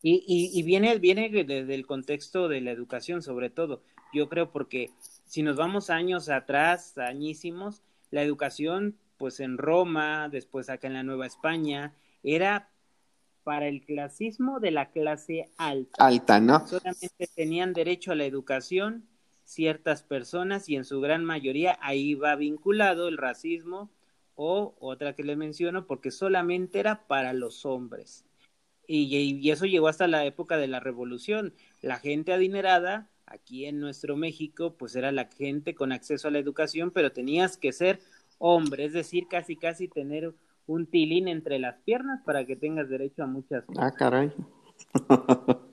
Y, 0.08 0.22
y, 0.25 0.56
y 0.56 0.62
viene, 0.62 0.96
viene 0.98 1.28
desde 1.30 1.75
el 1.75 1.84
contexto 1.84 2.46
de 2.46 2.60
la 2.60 2.70
educación 2.70 3.22
sobre 3.22 3.50
todo, 3.50 3.82
yo 4.14 4.28
creo 4.28 4.52
porque 4.52 4.92
si 5.25 5.42
nos 5.42 5.56
vamos 5.56 5.90
años 5.90 6.28
atrás, 6.28 6.96
añísimos, 6.96 7.82
la 8.12 8.22
educación 8.22 8.96
pues 9.16 9.40
en 9.40 9.58
Roma, 9.58 10.28
después 10.28 10.70
acá 10.70 10.86
en 10.86 10.92
la 10.92 11.02
Nueva 11.02 11.26
España, 11.26 11.92
era 12.22 12.70
para 13.42 13.66
el 13.66 13.84
clasismo 13.84 14.60
de 14.60 14.70
la 14.70 14.92
clase 14.92 15.50
alta. 15.56 16.06
Alta, 16.06 16.38
¿no? 16.38 16.64
Solamente 16.68 17.28
tenían 17.34 17.72
derecho 17.72 18.12
a 18.12 18.14
la 18.14 18.26
educación 18.26 19.08
ciertas 19.42 20.04
personas 20.04 20.68
y 20.68 20.76
en 20.76 20.84
su 20.84 21.00
gran 21.00 21.25
mayoría 21.25 21.80
ahí 21.82 22.14
va 22.14 22.36
vinculado 22.36 23.08
el 23.08 23.16
racismo 23.16 23.90
o 24.36 24.76
otra 24.78 25.14
que 25.16 25.25
le 25.25 25.34
menciono 25.34 25.88
porque 25.88 26.12
solamente 26.12 26.78
era 26.78 27.08
para 27.08 27.32
los 27.32 27.66
hombres. 27.66 28.25
Y, 28.87 29.16
y, 29.16 29.50
eso 29.50 29.66
llegó 29.66 29.88
hasta 29.88 30.07
la 30.07 30.25
época 30.25 30.57
de 30.57 30.69
la 30.69 30.81
revolución. 30.81 31.55
La 31.83 31.99
gente 31.99 32.33
adinerada, 32.33 33.11
aquí 33.26 33.66
en 33.66 33.81
nuestro 33.81 34.16
México, 34.16 34.75
pues 34.78 34.97
era 34.97 35.12
la 35.12 35.28
gente 35.37 35.75
con 35.75 35.93
acceso 35.93 36.28
a 36.28 36.31
la 36.31 36.38
educación, 36.38 36.90
pero 36.90 37.12
tenías 37.12 37.57
que 37.57 37.73
ser 37.73 38.00
hombre, 38.38 38.85
es 38.85 38.93
decir, 38.93 39.26
casi 39.28 39.57
casi 39.57 39.88
tener 39.88 40.35
un 40.66 40.87
tilín 40.87 41.28
entre 41.28 41.59
las 41.59 41.76
piernas 41.85 42.23
para 42.25 42.45
que 42.45 42.57
tengas 42.57 42.88
derecho 42.88 43.23
a 43.23 43.26
muchas 43.26 43.64
cosas. 43.64 43.85
Ah, 43.85 43.90
caray. 43.93 44.33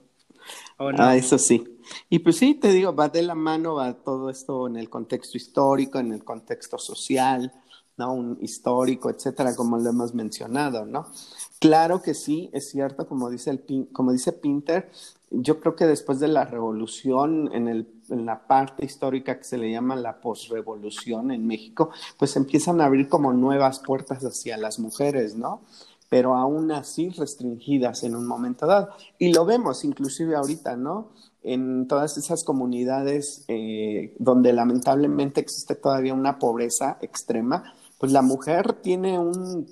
Ah, 0.78 1.16
eso 1.16 1.38
sí. 1.38 1.64
Y 2.10 2.20
pues 2.20 2.38
sí, 2.38 2.56
te 2.56 2.70
digo, 2.70 2.94
va 2.94 3.08
de 3.08 3.22
la 3.22 3.36
mano, 3.36 3.76
va 3.76 3.94
todo 3.94 4.30
esto 4.30 4.68
en 4.68 4.76
el 4.76 4.90
contexto 4.90 5.38
histórico, 5.38 6.00
en 6.00 6.12
el 6.12 6.24
contexto 6.24 6.78
social, 6.78 7.52
¿no? 7.98 8.14
Un 8.14 8.38
histórico, 8.42 9.10
etcétera, 9.10 9.56
como 9.56 9.78
lo 9.78 9.90
hemos 9.90 10.14
mencionado, 10.14 10.86
¿no? 10.86 11.08
Claro 11.60 12.02
que 12.02 12.14
sí, 12.14 12.50
es 12.52 12.70
cierto, 12.70 13.08
como 13.08 13.30
dice, 13.30 13.50
el, 13.52 13.88
como 13.94 14.12
dice 14.12 14.34
Pinter, 14.34 14.90
yo 15.34 15.60
creo 15.60 15.76
que 15.76 15.86
después 15.86 16.20
de 16.20 16.28
la 16.28 16.46
revolución, 16.46 17.50
en, 17.54 17.68
el, 17.68 17.88
en 18.10 18.26
la 18.26 18.46
parte 18.48 18.86
histórica 18.86 19.38
que 19.38 19.44
se 19.44 19.58
le 19.58 19.72
llama 19.72 19.96
la 19.96 20.20
posrevolución 20.20 21.32
en 21.32 21.48
México, 21.48 21.90
pues 22.18 22.36
empiezan 22.36 22.82
a 22.82 22.86
abrir 22.86 23.10
como 23.10 23.34
nuevas 23.34 23.80
puertas 23.80 24.24
hacia 24.24 24.58
las 24.58 24.78
mujeres, 24.80 25.36
¿no? 25.36 25.62
Pero 26.10 26.36
aún 26.36 26.72
así 26.72 27.10
restringidas 27.10 28.04
en 28.04 28.16
un 28.16 28.28
momento 28.28 28.68
dado. 28.68 28.90
Y 29.18 29.34
lo 29.34 29.46
vemos 29.46 29.84
inclusive 29.84 30.36
ahorita, 30.36 30.76
¿no? 30.76 31.10
En 31.42 31.88
todas 31.88 32.18
esas 32.18 32.44
comunidades 32.44 33.46
eh, 33.48 34.16
donde 34.20 34.54
lamentablemente 34.54 35.42
existe 35.42 35.76
todavía 35.76 36.14
una 36.14 36.38
pobreza 36.38 36.98
extrema, 37.02 37.74
pues 37.98 38.12
la 38.12 38.22
mujer 38.22 38.74
tiene 38.82 39.20
un 39.20 39.68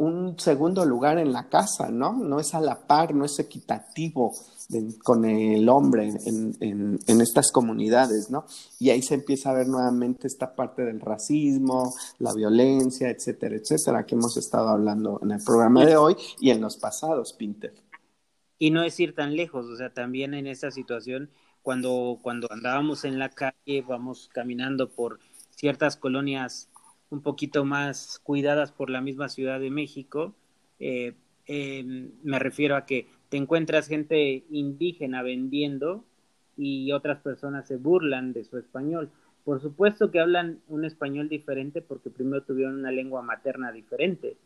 un 0.00 0.38
segundo 0.38 0.84
lugar 0.84 1.18
en 1.18 1.32
la 1.32 1.48
casa, 1.48 1.90
¿no? 1.90 2.12
No 2.12 2.40
es 2.40 2.54
a 2.54 2.60
la 2.60 2.86
par, 2.86 3.14
no 3.14 3.24
es 3.24 3.38
equitativo 3.38 4.32
con 5.02 5.24
el 5.24 5.68
hombre 5.68 6.08
en, 6.24 6.56
en, 6.60 6.98
en, 7.06 7.20
estas 7.20 7.50
comunidades, 7.50 8.30
¿no? 8.30 8.46
Y 8.78 8.90
ahí 8.90 9.02
se 9.02 9.14
empieza 9.14 9.50
a 9.50 9.54
ver 9.54 9.66
nuevamente 9.66 10.28
esta 10.28 10.54
parte 10.54 10.84
del 10.84 11.00
racismo, 11.00 11.92
la 12.18 12.32
violencia, 12.32 13.10
etcétera, 13.10 13.56
etcétera, 13.56 14.06
que 14.06 14.14
hemos 14.14 14.36
estado 14.36 14.68
hablando 14.68 15.18
en 15.22 15.32
el 15.32 15.42
programa 15.44 15.84
de 15.84 15.96
hoy 15.96 16.16
y 16.40 16.50
en 16.50 16.60
los 16.60 16.76
pasados, 16.76 17.32
Pinter. 17.32 17.74
Y 18.58 18.70
no 18.70 18.84
es 18.84 18.98
ir 19.00 19.14
tan 19.14 19.34
lejos, 19.34 19.66
o 19.66 19.76
sea, 19.76 19.92
también 19.92 20.34
en 20.34 20.46
esta 20.46 20.70
situación, 20.70 21.30
cuando, 21.62 22.18
cuando 22.22 22.46
andábamos 22.50 23.04
en 23.04 23.18
la 23.18 23.28
calle, 23.28 23.84
vamos 23.86 24.30
caminando 24.32 24.88
por 24.88 25.18
ciertas 25.50 25.96
colonias 25.96 26.69
un 27.10 27.22
poquito 27.22 27.64
más 27.64 28.20
cuidadas 28.22 28.72
por 28.72 28.88
la 28.88 29.00
misma 29.00 29.28
Ciudad 29.28 29.60
de 29.60 29.70
México. 29.70 30.34
Eh, 30.78 31.14
eh, 31.46 31.84
me 32.22 32.38
refiero 32.38 32.76
a 32.76 32.86
que 32.86 33.08
te 33.28 33.36
encuentras 33.36 33.88
gente 33.88 34.44
indígena 34.50 35.22
vendiendo 35.22 36.04
y 36.56 36.92
otras 36.92 37.18
personas 37.20 37.66
se 37.66 37.76
burlan 37.76 38.32
de 38.32 38.44
su 38.44 38.58
español. 38.58 39.10
Por 39.44 39.60
supuesto 39.60 40.10
que 40.10 40.20
hablan 40.20 40.60
un 40.68 40.84
español 40.84 41.28
diferente 41.28 41.80
porque 41.80 42.10
primero 42.10 42.42
tuvieron 42.42 42.78
una 42.78 42.92
lengua 42.92 43.22
materna 43.22 43.72
diferente, 43.72 44.36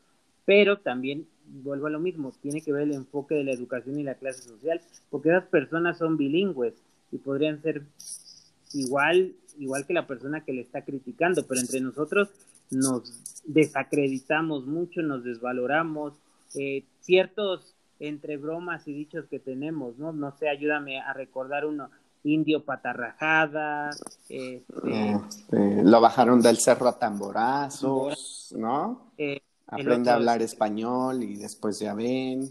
pero 0.45 0.79
también 0.79 1.27
vuelvo 1.47 1.89
a 1.89 1.91
lo 1.91 2.01
mismo, 2.01 2.33
tiene 2.41 2.63
que 2.63 2.73
ver 2.73 2.85
el 2.85 2.95
enfoque 2.95 3.35
de 3.35 3.45
la 3.45 3.53
educación 3.53 3.99
y 3.99 4.03
la 4.03 4.15
clase 4.15 4.43
social, 4.43 4.81
porque 5.11 5.29
esas 5.31 5.45
personas 5.45 5.99
son 5.99 6.17
bilingües 6.17 6.75
y 7.13 7.19
podrían 7.19 7.61
ser 7.61 7.83
igual, 8.75 9.35
igual 9.59 9.87
que 9.87 9.95
la 9.95 10.07
persona 10.07 10.45
que 10.45 10.53
le 10.53 10.63
está 10.63 10.85
criticando, 10.85 11.47
pero 11.47 11.61
entre 11.61 11.81
nosotros 11.81 12.29
nos 12.71 13.21
desacreditamos 13.45 14.67
mucho, 14.67 15.03
nos 15.03 15.25
desvaloramos, 15.25 16.15
eh, 16.55 16.85
ciertos 17.01 17.75
entre 18.01 18.37
bromas 18.37 18.87
y 18.89 18.93
dichos 18.93 19.27
que 19.27 19.39
tenemos, 19.39 19.99
¿no? 19.99 20.13
No 20.13 20.37
sé, 20.37 20.49
ayúdame 20.49 21.01
a 21.01 21.13
recordar 21.13 21.65
uno, 21.65 21.91
indio 22.25 22.65
patarrajada, 22.65 23.91
este, 24.29 24.65
este 24.79 25.83
lo 25.85 26.01
bajaron 26.01 26.41
del 26.41 26.59
cerro 26.59 26.89
a 26.89 26.99
tamborazos, 26.99 28.55
¿no? 28.57 29.13
Eh, 29.19 29.41
Aprende 29.67 30.11
a 30.11 30.15
hablar 30.15 30.43
español 30.43 31.23
y 31.23 31.37
después 31.37 31.79
ya 31.81 31.95
ven. 31.95 32.51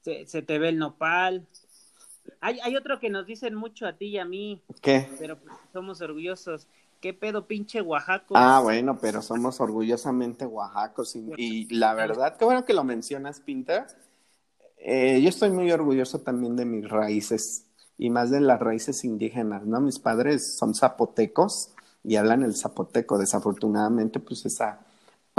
Se, 0.00 0.26
se, 0.26 0.42
te 0.42 0.58
ve 0.58 0.70
el 0.70 0.78
nopal. 0.78 1.46
Hay, 2.40 2.60
hay 2.60 2.76
otro 2.76 2.98
que 3.00 3.10
nos 3.10 3.26
dicen 3.26 3.54
mucho 3.54 3.86
a 3.86 3.94
ti 3.94 4.06
y 4.06 4.18
a 4.18 4.24
mí. 4.24 4.62
¿Qué? 4.80 5.08
Pero 5.18 5.38
pues, 5.38 5.54
somos 5.72 6.00
orgullosos. 6.00 6.66
¿Qué 7.00 7.14
pedo, 7.14 7.46
pinche 7.46 7.80
Oaxaco? 7.80 8.34
Ah, 8.36 8.60
bueno, 8.62 8.98
pero 9.00 9.22
somos 9.22 9.58
orgullosamente 9.60 10.44
oaxacos. 10.44 11.16
Y, 11.16 11.74
la 11.74 11.94
verdad, 11.94 12.36
qué 12.36 12.44
bueno 12.44 12.64
que 12.66 12.74
lo 12.74 12.84
mencionas, 12.84 13.40
Pinter. 13.40 13.86
Eh, 14.76 15.20
yo 15.22 15.30
estoy 15.30 15.50
muy 15.50 15.72
orgulloso 15.72 16.20
también 16.20 16.56
de 16.56 16.66
mis 16.66 16.88
raíces 16.88 17.66
y 17.96 18.10
más 18.10 18.30
de 18.30 18.40
las 18.40 18.60
raíces 18.60 19.04
indígenas, 19.04 19.64
¿no? 19.64 19.80
Mis 19.80 19.98
padres 19.98 20.56
son 20.56 20.74
zapotecos 20.74 21.70
y 22.04 22.16
hablan 22.16 22.42
el 22.42 22.54
zapoteco. 22.54 23.16
Desafortunadamente, 23.16 24.20
pues 24.20 24.44
esa 24.44 24.80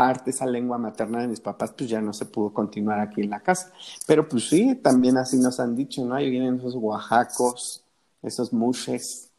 parte, 0.01 0.31
esa 0.31 0.48
lengua 0.48 0.79
materna 0.79 1.22
de 1.22 1.27
mis 1.27 1.39
papás, 1.39 1.75
pues 1.77 1.88
ya 1.88 2.01
no 2.01 2.12
se 2.12 2.25
pudo 2.25 2.51
continuar 2.51 3.00
aquí 3.00 3.22
en 3.22 3.29
la 3.29 3.39
casa. 3.39 3.72
Pero 4.08 4.27
pues 4.27 4.50
sí, 4.50 4.74
también 4.74 5.15
así 5.15 5.38
nos 5.38 5.60
han 5.60 5.75
dicho, 5.75 6.03
¿no? 6.03 6.15
Ahí 6.15 6.27
vienen 6.27 6.55
esos 6.55 6.74
oaxacos, 6.74 7.84
esos 8.24 8.51
mushes. 8.51 9.29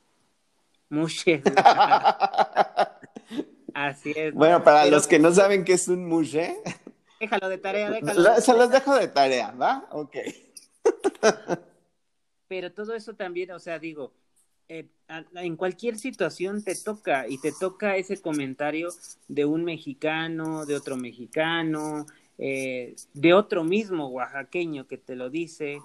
Mushes. 0.89 1.43
así 3.75 4.13
es. 4.15 4.33
Bueno, 4.35 4.63
para 4.63 4.87
los 4.87 5.09
que 5.09 5.19
no 5.19 5.33
saben 5.33 5.65
qué 5.65 5.73
es 5.73 5.89
un 5.89 6.07
mushe. 6.07 6.57
Déjalo 7.19 7.49
de 7.49 7.59
tarea, 7.59 7.91
déjalo. 7.91 8.41
Se 8.41 8.55
los 8.55 8.71
dejo 8.71 8.95
de 8.95 9.09
tarea, 9.09 9.51
¿va? 9.61 9.89
Ok. 9.91 10.17
Pero 12.47 12.73
todo 12.73 12.95
eso 12.95 13.15
también, 13.15 13.51
o 13.51 13.59
sea, 13.59 13.81
digo, 13.81 14.13
eh, 14.75 14.87
en 15.35 15.57
cualquier 15.57 15.99
situación 15.99 16.65
te 16.65 16.75
toca 16.75 17.29
y 17.29 17.37
te 17.37 17.53
toca 17.53 17.97
ese 17.99 18.23
comentario 18.23 18.89
de 19.29 19.45
un 19.45 19.65
mexicano, 19.65 20.65
de 20.65 20.75
otro 20.75 20.97
mexicano, 20.97 22.07
eh, 22.39 22.95
de 23.13 23.35
otro 23.35 23.65
mismo 23.65 24.09
oaxaqueño 24.09 24.87
que 24.87 24.97
te 24.97 25.15
lo 25.15 25.29
dice, 25.29 25.79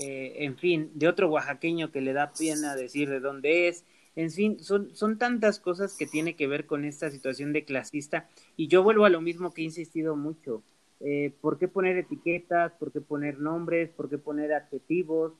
eh, 0.00 0.32
en 0.38 0.56
fin, 0.56 0.90
de 0.94 1.08
otro 1.08 1.28
oaxaqueño 1.28 1.92
que 1.92 2.00
le 2.00 2.14
da 2.14 2.32
pena 2.32 2.74
decir 2.74 3.10
de 3.10 3.20
dónde 3.20 3.68
es. 3.68 3.84
En 4.16 4.30
fin, 4.30 4.58
son, 4.60 4.96
son 4.96 5.18
tantas 5.18 5.60
cosas 5.60 5.94
que 5.94 6.06
tiene 6.06 6.34
que 6.34 6.46
ver 6.46 6.64
con 6.64 6.86
esta 6.86 7.10
situación 7.10 7.52
de 7.52 7.66
clasista 7.66 8.30
y 8.56 8.68
yo 8.68 8.82
vuelvo 8.82 9.04
a 9.04 9.10
lo 9.10 9.20
mismo 9.20 9.52
que 9.52 9.60
he 9.60 9.64
insistido 9.64 10.16
mucho. 10.16 10.62
¿Por 11.40 11.58
qué 11.58 11.66
poner 11.68 11.98
etiquetas? 11.98 12.72
¿Por 12.78 12.92
qué 12.92 13.00
poner 13.00 13.40
nombres? 13.40 13.90
¿Por 13.90 14.08
qué 14.08 14.18
poner 14.18 14.54
adjetivos? 14.54 15.32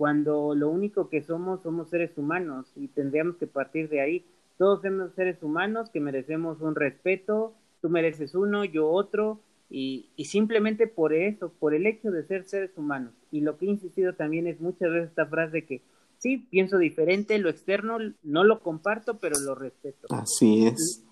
Cuando 0.00 0.54
lo 0.54 0.70
único 0.70 1.10
que 1.10 1.20
somos 1.20 1.60
somos 1.60 1.90
seres 1.90 2.16
humanos 2.16 2.72
y 2.74 2.88
tendríamos 2.88 3.36
que 3.36 3.46
partir 3.46 3.90
de 3.90 4.00
ahí. 4.00 4.24
Todos 4.56 4.80
somos 4.80 5.12
seres 5.14 5.42
humanos 5.42 5.90
que 5.90 6.00
merecemos 6.00 6.62
un 6.62 6.74
respeto, 6.74 7.52
tú 7.82 7.90
mereces 7.90 8.34
uno, 8.34 8.64
yo 8.64 8.88
otro, 8.88 9.40
y, 9.68 10.08
y, 10.16 10.24
simplemente 10.24 10.86
por 10.86 11.12
eso, 11.12 11.52
por 11.60 11.74
el 11.74 11.86
hecho 11.86 12.10
de 12.10 12.22
ser 12.22 12.48
seres 12.48 12.70
humanos. 12.78 13.12
Y 13.30 13.42
lo 13.42 13.58
que 13.58 13.66
he 13.66 13.68
insistido 13.68 14.14
también 14.14 14.46
es 14.46 14.58
muchas 14.58 14.90
veces 14.90 15.10
esta 15.10 15.26
frase 15.26 15.52
de 15.52 15.66
que 15.66 15.82
sí, 16.16 16.38
pienso 16.50 16.78
diferente, 16.78 17.36
lo 17.36 17.50
externo 17.50 17.98
no 18.22 18.44
lo 18.44 18.60
comparto, 18.60 19.18
pero 19.18 19.38
lo 19.38 19.54
respeto. 19.54 20.08
Así 20.08 20.66
es. 20.66 21.04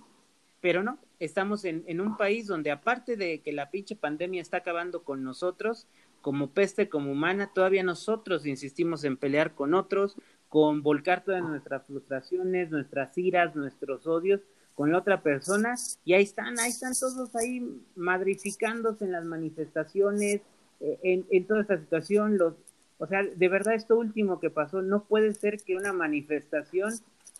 Pero 0.63 0.83
no, 0.83 0.99
estamos 1.19 1.67
en, 1.67 1.85
en 1.89 2.01
un 2.01 2.17
país 2.17 2.47
donde 2.47 2.71
aparte 2.71 3.17
de 3.17 3.43
que 3.43 3.53
la 3.53 3.71
pinche 3.71 3.97
pandemia 3.97 4.41
está 4.41 4.57
acabando 4.57 5.05
con 5.05 5.23
nosotros, 5.23 5.87
como 6.21 6.51
peste, 6.51 6.89
como 6.89 7.13
humana, 7.13 7.51
todavía 7.55 7.83
nosotros 7.83 8.47
insistimos 8.47 9.05
en 9.05 9.17
pelear 9.17 9.55
con 9.55 9.75
otros, 9.75 10.17
con 10.49 10.83
volcar 10.83 11.25
todas 11.25 11.43
nuestras 11.43 11.87
frustraciones, 11.87 12.71
nuestras 12.71 13.17
iras, 13.19 13.55
nuestros 13.55 14.07
odios 14.07 14.41
con 14.75 14.93
la 14.93 14.99
otra 14.99 15.23
persona 15.23 15.75
y 16.05 16.15
ahí 16.15 16.23
están, 16.23 16.59
ahí 16.61 16.71
están 16.71 16.93
todos 16.99 17.35
ahí 17.35 17.83
madrificándose 17.97 19.05
en 19.05 19.13
las 19.13 19.25
manifestaciones, 19.25 20.41
eh, 20.81 20.99
en, 21.03 21.27
en, 21.31 21.47
toda 21.47 21.63
esta 21.63 21.79
situación, 21.79 22.39
los, 22.39 22.55
o 22.99 23.07
sea, 23.07 23.25
de 23.25 23.49
verdad 23.49 23.75
esto 23.75 23.97
último 23.97 24.39
que 24.39 24.51
pasó, 24.51 24.81
no 24.81 25.05
puede 25.05 25.35
ser 25.35 25.61
que 25.63 25.75
una 25.75 25.93
manifestación 25.93 26.95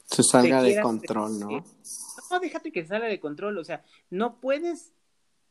se 0.05 0.23
salga 0.23 0.63
de 0.63 0.81
control, 0.81 1.39
¿no? 1.39 1.65
No, 2.31 2.41
déjate 2.41 2.73
que 2.73 2.85
salga 2.85 3.07
de 3.07 3.21
control, 3.21 3.59
o 3.59 3.65
sea, 3.65 3.85
no 4.11 4.41
puedes, 4.41 4.93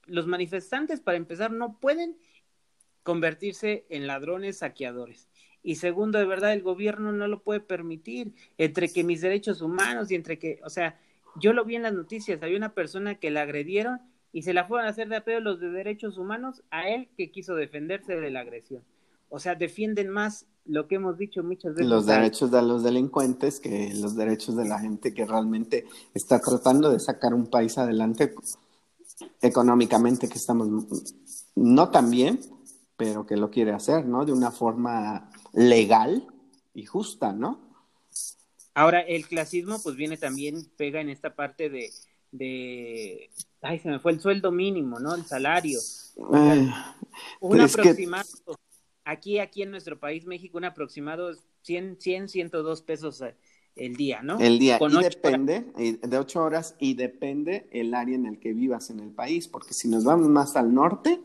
los 0.08 0.26
manifestantes 0.26 1.00
para 1.00 1.18
empezar 1.18 1.52
no 1.52 1.78
pueden 1.80 2.18
convertirse 3.08 3.86
en 3.88 4.06
ladrones 4.06 4.58
saqueadores. 4.58 5.30
Y 5.64 5.76
segundo, 5.76 6.20
de 6.20 6.26
verdad, 6.26 6.52
el 6.52 6.62
gobierno 6.62 7.14
no 7.14 7.30
lo 7.30 7.42
puede 7.42 7.62
permitir, 7.62 8.34
entre 8.58 8.92
que 8.92 9.06
mis 9.06 9.22
derechos 9.22 9.62
humanos 9.62 10.12
y 10.12 10.16
entre 10.16 10.38
que, 10.38 10.60
o 10.66 10.70
sea, 10.70 11.00
yo 11.40 11.54
lo 11.54 11.64
vi 11.64 11.78
en 11.78 11.84
las 11.84 11.94
noticias, 11.94 12.44
había 12.44 12.58
una 12.58 12.74
persona 12.74 13.16
que 13.16 13.32
la 13.32 13.44
agredieron 13.44 14.02
y 14.34 14.42
se 14.42 14.54
la 14.54 14.66
fueron 14.66 14.88
a 14.88 14.90
hacer 14.90 15.08
de 15.08 15.16
apeo 15.16 15.40
los 15.40 15.62
de 15.62 15.70
derechos 15.70 16.18
humanos 16.18 16.64
a 16.70 16.90
él 16.90 17.08
que 17.16 17.32
quiso 17.32 17.56
defenderse 17.56 18.18
de 18.18 18.30
la 18.30 18.42
agresión. 18.42 18.84
O 19.30 19.40
sea, 19.40 19.56
defienden 19.56 20.10
más 20.10 20.46
lo 20.66 20.90
que 20.90 20.96
hemos 20.96 21.18
dicho 21.18 21.42
muchas 21.44 21.76
veces. 21.76 21.90
Los 21.90 22.08
derechos 22.08 22.52
de 22.52 22.62
los 22.62 22.84
delincuentes 22.84 23.62
que 23.62 23.94
los 23.96 24.18
derechos 24.18 24.58
de 24.58 24.68
la 24.68 24.80
gente 24.80 25.14
que 25.14 25.26
realmente 25.26 25.86
está 26.14 26.42
tratando 26.42 26.92
de 26.92 27.00
sacar 27.00 27.34
un 27.34 27.48
país 27.48 27.78
adelante 27.78 28.34
económicamente, 29.42 30.28
que 30.28 30.38
estamos 30.38 30.68
no 31.56 31.90
tan 31.90 32.12
bien, 32.12 32.40
pero 32.98 33.26
que 33.26 33.38
lo 33.38 33.52
quiere 33.52 33.72
hacer, 33.72 34.06
¿no? 34.06 34.26
De 34.26 34.34
una 34.34 34.52
forma 34.52 35.30
legal 35.54 36.28
y 36.74 36.86
justa, 36.86 37.32
¿no? 37.32 37.62
Ahora, 38.74 39.02
el 39.02 39.28
clasismo 39.28 39.80
pues 39.82 39.96
viene 39.96 40.18
también, 40.18 40.68
pega 40.76 41.00
en 41.00 41.10
esta 41.10 41.36
parte 41.36 41.70
de, 41.70 41.92
de 42.32 43.30
ay, 43.62 43.80
se 43.80 43.90
me 43.90 44.00
fue 44.00 44.12
el 44.12 44.20
sueldo 44.20 44.52
mínimo, 44.52 45.00
¿no? 45.00 45.16
El 45.16 45.26
salario. 45.26 45.80
un 46.16 47.62
aproximado, 47.62 48.28
aquí, 49.04 49.40
aquí 49.40 49.64
en 49.64 49.72
nuestro 49.72 50.00
país, 50.00 50.26
México, 50.26 50.58
un 50.58 50.66
aproximado 50.66 51.32
100, 51.64 51.98
100, 52.00 52.30
102 52.30 52.82
pesos 52.82 53.24
el 53.76 53.96
día, 53.96 54.22
¿no? 54.22 54.40
El 54.40 54.60
día, 54.60 54.80
y 54.82 55.04
depende, 55.04 55.66
de 56.02 56.18
ocho 56.18 56.44
horas, 56.44 56.76
y 56.80 56.96
depende 56.96 57.68
el 57.72 57.94
área 57.94 58.16
en 58.16 58.26
el 58.26 58.40
que 58.40 58.54
vivas 58.54 58.90
en 58.90 59.00
el 59.00 59.12
país, 59.12 59.48
porque 59.48 59.74
si 59.74 59.88
nos 59.88 60.04
vamos 60.04 60.28
más 60.28 60.56
al 60.56 60.74
norte, 60.74 61.20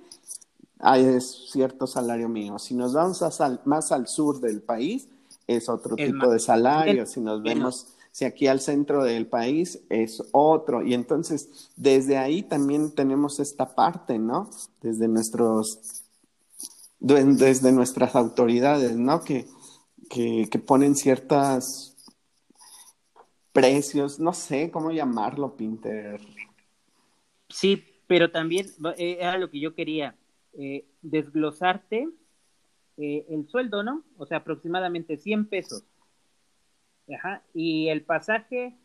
hay 0.83 1.21
cierto 1.21 1.87
salario 1.87 2.29
mínimo. 2.29 2.59
Si 2.59 2.75
nos 2.75 2.93
vamos 2.93 3.23
más 3.65 3.93
al 3.93 4.09
sur 4.09 4.41
del 4.41 4.61
país, 4.61 5.09
es 5.47 5.69
otro 5.69 5.95
tipo 5.95 6.29
de 6.29 6.41
salario. 6.41 7.07
Si 7.07 7.21
nos 7.21 7.41
vemos, 7.41 7.87
si 8.11 8.25
aquí 8.25 8.49
al 8.49 8.61
centro 8.61 9.05
del 9.05 9.29
país, 9.29 9.81
es 9.89 10.23
otro. 10.33 10.83
Y 10.83 10.95
entonces, 10.95 11.71
desde 11.77 12.19
ahí 12.19 12.43
también 12.43 12.91
tenemos 12.91 13.39
esta 13.39 13.77
parte, 13.77 14.19
¿no? 14.19 14.51
Desde 14.81 15.07
nuestros, 15.07 16.03
desde 16.99 17.71
nuestras 17.71 18.17
autoridades, 18.17 18.97
¿no? 18.97 19.23
Que, 19.23 19.47
que, 20.11 20.49
que 20.51 20.59
ponen 20.59 20.97
ciertas 20.97 21.95
precios, 23.53 24.19
no 24.19 24.33
sé 24.33 24.73
cómo 24.73 24.91
llamarlo, 24.91 25.57
Pinter. 25.57 26.21
Sí, 27.49 27.85
pero 28.09 28.33
también 28.33 28.67
eh, 28.97 29.19
era 29.21 29.39
lo 29.39 29.49
que 29.49 29.61
yo 29.61 29.75
quería 29.77 30.17
eh, 30.55 30.85
desglosarte 31.01 32.09
eh, 32.99 33.27
el 33.31 33.49
sueldo, 33.49 33.83
¿no? 33.83 34.05
O 34.19 34.27
sea, 34.27 34.39
aproximadamente 34.39 35.17
100 35.17 35.47
pesos. 35.47 35.85
Ajá. 37.13 37.43
Y 37.55 37.89
el 37.89 38.03
pasaje, 38.03 38.77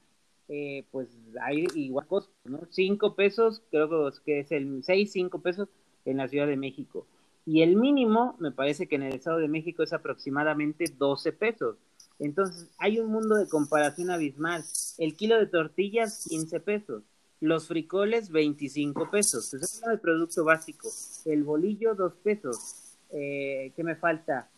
eh, 0.47 0.86
pues 0.91 1.10
hay 1.41 1.65
igual 1.75 2.08
costos, 2.08 2.34
¿no? 2.45 2.62
5 2.69 3.15
pesos, 3.15 3.63
creo 3.69 4.12
que 4.25 4.39
es 4.39 4.51
el 4.51 4.84
6, 4.84 5.12
5 5.12 5.41
pesos 5.41 5.69
en 6.06 6.17
la 6.17 6.27
Ciudad 6.27 6.47
de 6.47 6.58
México. 6.58 7.06
Y 7.45 7.62
el 7.62 7.75
mínimo, 7.75 8.36
me 8.39 8.51
parece 8.51 8.88
que 8.88 8.95
en 8.95 9.03
el 9.03 9.13
Estado 9.13 9.38
de 9.38 9.47
México 9.47 9.84
es 9.84 9.93
aproximadamente 9.93 10.86
12 10.97 11.32
pesos. 11.34 11.77
Entonces, 12.19 12.69
hay 12.77 12.99
un 12.99 13.12
mundo 13.12 13.36
de 13.36 13.47
comparación 13.47 14.10
abismal. 14.10 14.63
El 14.97 15.15
kilo 15.15 15.38
de 15.38 15.47
tortillas, 15.47 16.25
15 16.30 16.60
pesos 16.60 17.03
los 17.39 17.67
frijoles 17.67 18.30
25 18.30 19.10
pesos. 19.12 19.54
es 19.54 19.82
producto 20.02 20.43
básico. 20.43 20.89
El 21.26 21.43
bolillo 21.43 21.95
2 21.95 22.13
pesos. 22.23 22.97
Eh, 23.12 23.71
¿Qué 23.76 23.84
me 23.84 23.95
falta? 23.95 24.50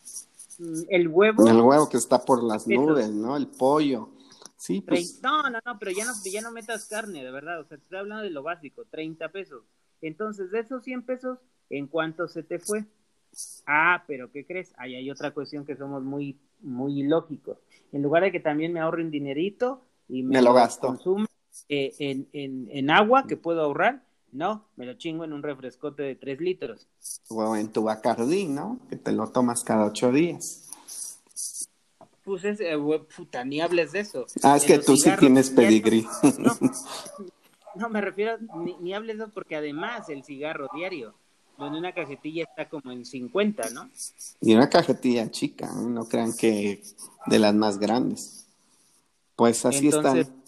Mm, 0.60 0.82
el 0.90 1.08
huevo. 1.08 1.48
El 1.48 1.62
huevo 1.62 1.90
que 1.90 1.98
está 1.98 2.24
por 2.24 2.44
las 2.44 2.68
nubes, 2.68 3.10
¿no? 3.10 3.36
El 3.38 3.48
pollo. 3.48 4.10
Sí, 4.58 4.82
pues. 4.82 5.22
No, 5.22 5.44
no, 5.44 5.60
no, 5.66 5.80
pero 5.80 5.92
ya 5.92 6.06
no, 6.06 6.12
ya 6.24 6.42
no 6.42 6.52
metas 6.52 6.86
carne, 6.86 7.24
de 7.24 7.32
verdad. 7.32 7.62
O 7.62 7.66
sea, 7.66 7.78
te 7.78 7.84
estoy 7.84 8.00
hablando 8.00 8.24
de 8.24 8.30
lo 8.30 8.44
básico, 8.44 8.86
30 8.86 9.30
pesos. 9.30 9.64
Entonces, 10.02 10.52
de 10.52 10.60
esos 10.60 10.84
100 10.84 11.04
pesos, 11.04 11.40
¿en 11.70 11.88
cuánto 11.88 12.28
se 12.28 12.44
te 12.44 12.60
fue? 12.60 12.86
Ah, 13.66 14.04
pero 14.08 14.32
¿qué 14.32 14.46
crees? 14.46 14.74
Ahí 14.78 14.96
hay 14.96 15.12
otra 15.12 15.32
cuestión 15.32 15.66
que 15.66 15.76
somos 15.76 16.04
muy, 16.04 16.40
muy 16.62 17.02
ilógicos. 17.02 17.58
En 17.92 18.02
lugar 18.02 18.24
de 18.24 18.32
que 18.32 18.40
también 18.40 18.74
me 18.74 18.80
ahorre 18.80 19.04
un 19.04 19.12
dinerito 19.12 19.86
y 20.08 20.24
me, 20.24 20.42
lo 20.42 20.54
gasto. 20.54 20.98
Eh, 21.68 21.94
en, 22.00 22.28
en, 22.34 22.70
en 22.72 22.90
agua 22.90 23.26
que 23.28 23.38
puedo 23.38 23.62
ahorrar, 23.62 24.04
no, 24.32 24.66
me 24.76 24.86
lo 24.86 24.94
chingo 24.94 25.24
en 25.24 25.34
un 25.34 25.44
refrescote 25.44 26.04
de 26.04 26.16
3 26.16 26.40
litros. 26.40 26.88
O 27.30 27.56
en 27.56 27.70
tu 27.70 27.84
Bacardí, 27.84 28.46
¿no? 28.46 28.80
Que 28.90 28.96
te 28.96 29.12
lo 29.12 29.28
tomas 29.30 29.64
cada 29.64 29.86
ocho 29.86 30.12
días. 30.12 30.66
Pues 32.24 32.44
es, 32.44 32.60
eh, 32.60 32.78
puta, 33.16 33.44
ni 33.44 33.60
hables 33.60 33.92
de 33.92 34.02
eso. 34.02 34.28
Ah, 34.44 34.58
es 34.58 34.64
En 34.64 34.68
que 34.68 34.80
tú 34.80 34.96
sí 34.96 35.10
tienes 35.20 35.50
pedigrí. 35.50 36.06
No, 36.38 36.56
no, 37.76 37.90
me 37.90 38.02
refiero, 38.02 38.38
ni, 38.58 38.76
ni 38.80 38.94
hables 38.94 39.18
de 39.18 39.24
eso 39.24 39.32
porque 39.34 39.56
además 39.56 40.10
el 40.10 40.24
cigarro 40.24 40.70
diario, 40.76 41.16
donde 41.58 41.80
una 41.80 41.94
cajetilla 41.94 42.44
está 42.44 42.70
como 42.70 42.92
en 42.92 43.06
50, 43.06 43.72
¿no? 43.72 43.90
Y 44.42 44.54
una 44.54 44.70
cajetilla 44.70 45.32
chica, 45.32 45.72
no 45.74 46.06
crean 46.06 46.36
que 46.36 46.84
de 47.26 47.40
las 47.40 47.56
más 47.56 47.80
grandes. 47.80 48.46
Pues 49.36 49.66
así 49.66 49.88
Entonces, 49.88 50.28
están. 50.28 50.40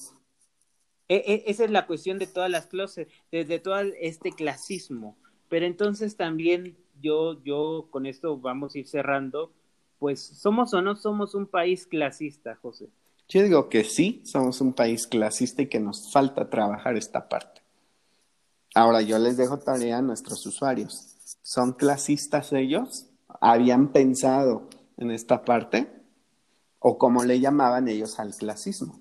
E- 1.12 1.26
e- 1.28 1.43
esa 1.52 1.65
es 1.65 1.71
la 1.71 1.88
cuestión 1.88 2.19
de 2.19 2.28
todas 2.28 2.50
las 2.50 2.67
clases, 2.67 3.10
de, 3.34 3.43
de 3.43 3.60
todo 3.60 3.82
este 4.00 4.32
clasismo. 4.32 5.17
Pero 5.50 5.65
entonces 5.65 6.15
también 6.15 6.78
yo, 7.02 7.43
yo 7.43 7.89
con 7.91 8.06
esto 8.06 8.38
vamos 8.38 8.76
a 8.76 8.80
ir 8.80 8.88
cerrando, 8.88 9.52
pues 10.00 10.21
somos 10.21 10.74
o 10.74 10.82
no 10.82 10.95
somos 10.95 11.36
un 11.36 11.47
país 11.47 11.86
clasista, 11.86 12.56
José. 12.62 12.88
Yo 13.28 13.43
digo 13.43 13.67
que 13.67 13.84
sí, 13.84 14.21
somos 14.24 14.62
un 14.62 14.71
país 14.71 15.06
clasista 15.06 15.63
y 15.63 15.67
que 15.67 15.82
nos 15.82 16.13
falta 16.13 16.50
trabajar 16.50 16.95
esta 16.95 17.28
parte. 17.28 17.62
Ahora 18.74 19.02
yo 19.02 19.19
les 19.19 19.36
dejo 19.36 19.60
tarea 19.60 19.97
a 19.97 20.02
nuestros 20.02 20.45
usuarios. 20.45 21.17
¿Son 21.41 21.74
clasistas 21.74 22.54
ellos? 22.54 23.08
¿Habían 23.41 23.91
pensado 23.91 24.69
en 24.95 25.12
esta 25.12 25.43
parte? 25.43 25.91
¿O 26.80 26.97
cómo 26.97 27.26
le 27.26 27.41
llamaban 27.41 27.89
ellos 27.89 28.17
al 28.17 28.34
clasismo? 28.34 28.97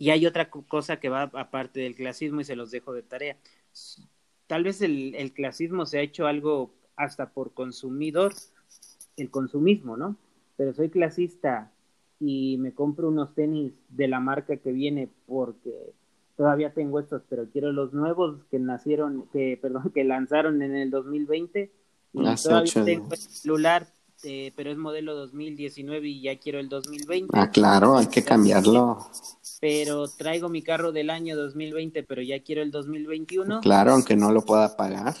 Y 0.00 0.10
hay 0.10 0.26
otra 0.26 0.50
co- 0.50 0.64
cosa 0.66 0.98
que 0.98 1.08
va 1.10 1.22
aparte 1.34 1.80
del 1.80 1.94
clasismo 1.94 2.40
y 2.42 2.44
se 2.44 2.56
los 2.56 2.72
dejo 2.72 2.92
de 2.92 3.04
tarea. 3.04 3.36
Tal 4.48 4.64
vez 4.64 4.82
el, 4.82 5.14
el 5.14 5.32
clasismo 5.32 5.86
se 5.86 5.98
ha 5.98 6.02
hecho 6.02 6.26
algo 6.26 6.74
hasta 6.96 7.30
por 7.30 7.54
consumidor, 7.54 8.32
el 9.16 9.30
consumismo, 9.30 9.96
¿no? 9.96 10.16
Pero 10.56 10.74
soy 10.74 10.90
clasista 10.90 11.72
y 12.18 12.58
me 12.58 12.74
compro 12.74 13.08
unos 13.08 13.34
tenis 13.34 13.72
de 13.90 14.08
la 14.08 14.20
marca 14.20 14.56
que 14.58 14.72
viene 14.72 15.08
porque 15.26 15.94
todavía 16.36 16.74
tengo 16.74 17.00
estos, 17.00 17.22
pero 17.28 17.48
quiero 17.50 17.72
los 17.72 17.92
nuevos 17.94 18.44
que 18.50 18.58
nacieron, 18.58 19.28
que, 19.32 19.58
perdón, 19.62 19.92
que 19.94 20.04
lanzaron 20.04 20.62
en 20.62 20.76
el 20.76 20.90
2020 20.90 21.70
y 22.12 22.24
Hace 22.26 22.48
todavía 22.48 22.72
tengo 22.84 23.06
el 23.12 23.18
celular, 23.18 23.86
eh, 24.22 24.52
pero 24.56 24.70
es 24.70 24.76
modelo 24.78 25.14
2019 25.14 26.08
y 26.08 26.22
ya 26.22 26.38
quiero 26.38 26.60
el 26.60 26.68
2020 26.68 27.32
Ah, 27.38 27.50
claro, 27.50 27.96
hay 27.96 28.06
que 28.08 28.22
cambiarlo. 28.24 28.98
pero 29.60 30.08
traigo 30.08 30.48
mi 30.48 30.62
carro 30.62 30.92
del 30.92 31.10
año 31.10 31.36
2020, 31.36 32.02
pero 32.02 32.22
ya 32.22 32.42
quiero 32.42 32.62
el 32.62 32.70
2021 32.70 33.60
Claro, 33.60 33.92
aunque 33.92 34.16
no 34.16 34.32
lo 34.32 34.42
pueda 34.42 34.76
pagar. 34.76 35.14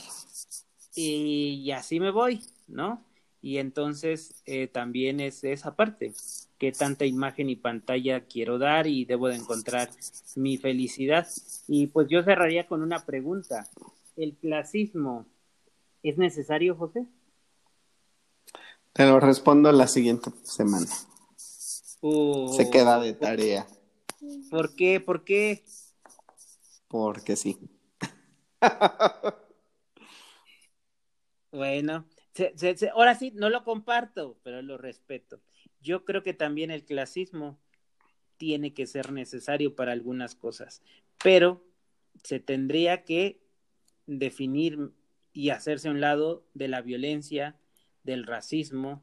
y, 0.94 1.62
y 1.64 1.70
así 1.72 2.00
me 2.00 2.10
voy, 2.10 2.40
¿no? 2.68 3.04
Y 3.42 3.56
entonces 3.58 4.42
eh, 4.44 4.66
también 4.66 5.18
es 5.20 5.44
esa 5.44 5.74
parte, 5.74 6.12
qué 6.58 6.72
tanta 6.72 7.06
imagen 7.06 7.48
y 7.48 7.56
pantalla 7.56 8.20
quiero 8.26 8.58
dar 8.58 8.86
y 8.86 9.06
debo 9.06 9.28
de 9.28 9.36
encontrar 9.36 9.88
mi 10.36 10.58
felicidad. 10.58 11.26
Y 11.66 11.86
pues 11.86 12.08
yo 12.10 12.22
cerraría 12.22 12.66
con 12.66 12.82
una 12.82 12.98
pregunta. 13.06 13.66
¿El 14.16 14.34
clasismo 14.36 15.24
es 16.02 16.18
necesario, 16.18 16.76
José? 16.76 17.06
Te 18.92 19.06
lo 19.06 19.20
respondo 19.20 19.70
la 19.72 19.86
siguiente 19.86 20.30
semana. 20.42 20.86
¿O 22.00 22.52
Se 22.56 22.70
queda 22.70 22.98
de 23.00 23.12
tarea, 23.14 23.66
¿Por 24.50 24.74
qué? 24.74 25.00
¿Por 25.00 25.24
qué? 25.24 25.64
porque 26.88 27.36
sí. 27.36 27.58
Bueno, 31.52 32.06
se- 32.34 32.52
se- 32.56 32.76
se- 32.76 32.90
ahora 32.90 33.14
sí, 33.14 33.32
no 33.34 33.50
lo 33.50 33.64
comparto, 33.64 34.38
pero 34.42 34.62
lo 34.62 34.78
respeto. 34.78 35.40
Yo 35.80 36.04
creo 36.04 36.22
que 36.22 36.34
también 36.34 36.70
el 36.70 36.84
clasismo 36.84 37.58
tiene 38.36 38.72
que 38.74 38.86
ser 38.86 39.12
necesario 39.12 39.74
para 39.76 39.92
algunas 39.92 40.34
cosas, 40.34 40.82
pero 41.22 41.64
se 42.24 42.40
tendría 42.40 43.04
que 43.04 43.40
definir 44.06 44.92
y 45.32 45.50
hacerse 45.50 45.88
a 45.88 45.92
un 45.92 46.00
lado 46.00 46.44
de 46.54 46.68
la 46.68 46.82
violencia, 46.82 47.59
del 48.02 48.26
racismo 48.26 49.02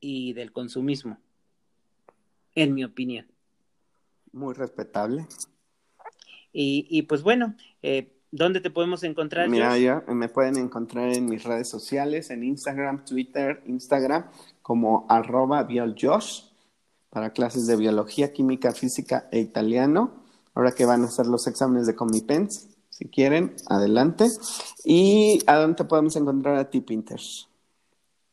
y 0.00 0.32
del 0.32 0.52
consumismo, 0.52 1.18
en 2.54 2.74
mi 2.74 2.84
opinión. 2.84 3.26
Muy 4.32 4.54
respetable. 4.54 5.26
Y, 6.52 6.86
y 6.90 7.02
pues 7.02 7.22
bueno, 7.22 7.54
eh, 7.82 8.12
¿dónde 8.30 8.60
te 8.60 8.70
podemos 8.70 9.02
encontrar? 9.02 9.48
Mira, 9.48 10.04
me 10.08 10.28
pueden 10.28 10.56
encontrar 10.56 11.12
en 11.12 11.26
mis 11.26 11.44
redes 11.44 11.68
sociales, 11.68 12.30
en 12.30 12.44
Instagram, 12.44 13.04
Twitter, 13.04 13.62
Instagram, 13.66 14.30
como 14.62 15.06
arroba 15.08 15.62
bioljosh, 15.64 16.44
para 17.10 17.32
clases 17.32 17.66
de 17.66 17.76
biología, 17.76 18.32
química, 18.32 18.72
física 18.72 19.28
e 19.32 19.40
italiano. 19.40 20.24
Ahora 20.54 20.72
que 20.72 20.84
van 20.84 21.02
a 21.02 21.06
hacer 21.06 21.26
los 21.26 21.46
exámenes 21.46 21.86
de 21.86 21.94
Comipens, 21.94 22.68
si 22.90 23.06
quieren, 23.08 23.54
adelante. 23.68 24.28
¿Y 24.84 25.40
a 25.46 25.56
dónde 25.56 25.76
te 25.76 25.84
podemos 25.84 26.16
encontrar 26.16 26.56
a 26.56 26.68
ti, 26.68 26.80
Pinter? 26.80 27.20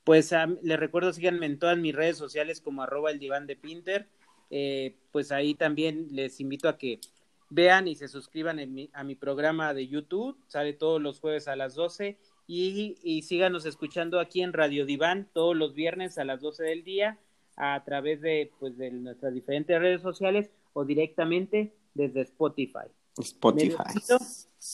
Pues 0.05 0.31
ah, 0.33 0.47
les 0.61 0.79
recuerdo, 0.79 1.11
síganme 1.11 1.45
en 1.47 1.59
todas 1.59 1.77
mis 1.77 1.93
redes 1.93 2.17
sociales 2.17 2.61
como 2.61 2.83
arroba 2.83 3.11
el 3.11 3.19
diván 3.19 3.47
de 3.47 3.55
Pinter. 3.57 4.07
Eh, 4.51 4.95
pues 5.11 5.31
ahí 5.31 5.55
también 5.55 6.07
les 6.11 6.39
invito 6.39 6.69
a 6.69 6.77
que 6.77 7.01
vean 7.49 7.87
y 7.87 7.95
se 7.95 8.07
suscriban 8.07 8.59
en 8.59 8.73
mi- 8.73 8.89
a 8.93 9.03
mi 9.03 9.15
programa 9.15 9.73
de 9.73 9.87
YouTube. 9.87 10.37
Sale 10.47 10.73
todos 10.73 11.01
los 11.01 11.19
jueves 11.19 11.47
a 11.47 11.55
las 11.55 11.75
12. 11.75 12.17
Y, 12.47 12.95
y 13.03 13.23
síganos 13.23 13.65
escuchando 13.65 14.19
aquí 14.19 14.41
en 14.43 14.53
Radio 14.53 14.85
Diván 14.85 15.27
todos 15.33 15.55
los 15.55 15.73
viernes 15.73 16.19
a 16.19 16.23
las 16.25 16.39
12 16.41 16.63
del 16.63 16.83
día 16.83 17.17
a 17.57 17.83
través 17.83 18.21
de, 18.21 18.51
pues, 18.59 18.77
de 18.77 18.91
nuestras 18.91 19.33
diferentes 19.33 19.79
redes 19.79 20.01
sociales 20.03 20.51
o 20.73 20.85
directamente 20.85 21.73
desde 21.95 22.21
Spotify. 22.21 22.87
Spotify. 23.17 23.83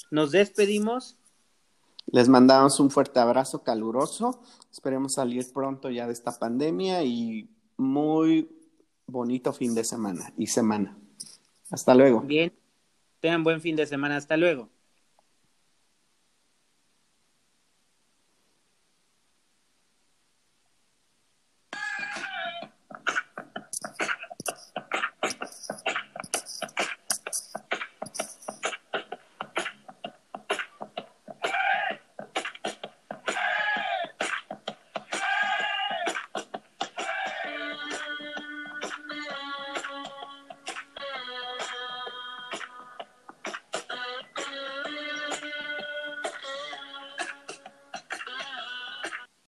nos 0.10 0.32
despedimos. 0.32 1.18
Les 2.12 2.28
mandamos 2.28 2.80
un 2.80 2.92
fuerte 2.92 3.20
abrazo 3.20 3.64
caluroso. 3.64 4.42
Esperemos 4.72 5.14
salir 5.14 5.46
pronto 5.54 5.90
ya 5.90 6.08
de 6.08 6.14
esta 6.14 6.38
pandemia 6.38 7.04
y 7.04 7.50
muy 7.78 8.50
bonito 9.08 9.54
fin 9.54 9.74
de 9.74 9.84
semana 9.86 10.34
y 10.38 10.48
semana. 10.48 10.98
Hasta 11.70 11.96
luego. 11.96 12.22
Bien, 12.22 12.52
tengan 13.22 13.44
buen 13.44 13.62
fin 13.62 13.78
de 13.78 13.86
semana. 13.86 14.18
Hasta 14.18 14.36
luego. 14.36 14.70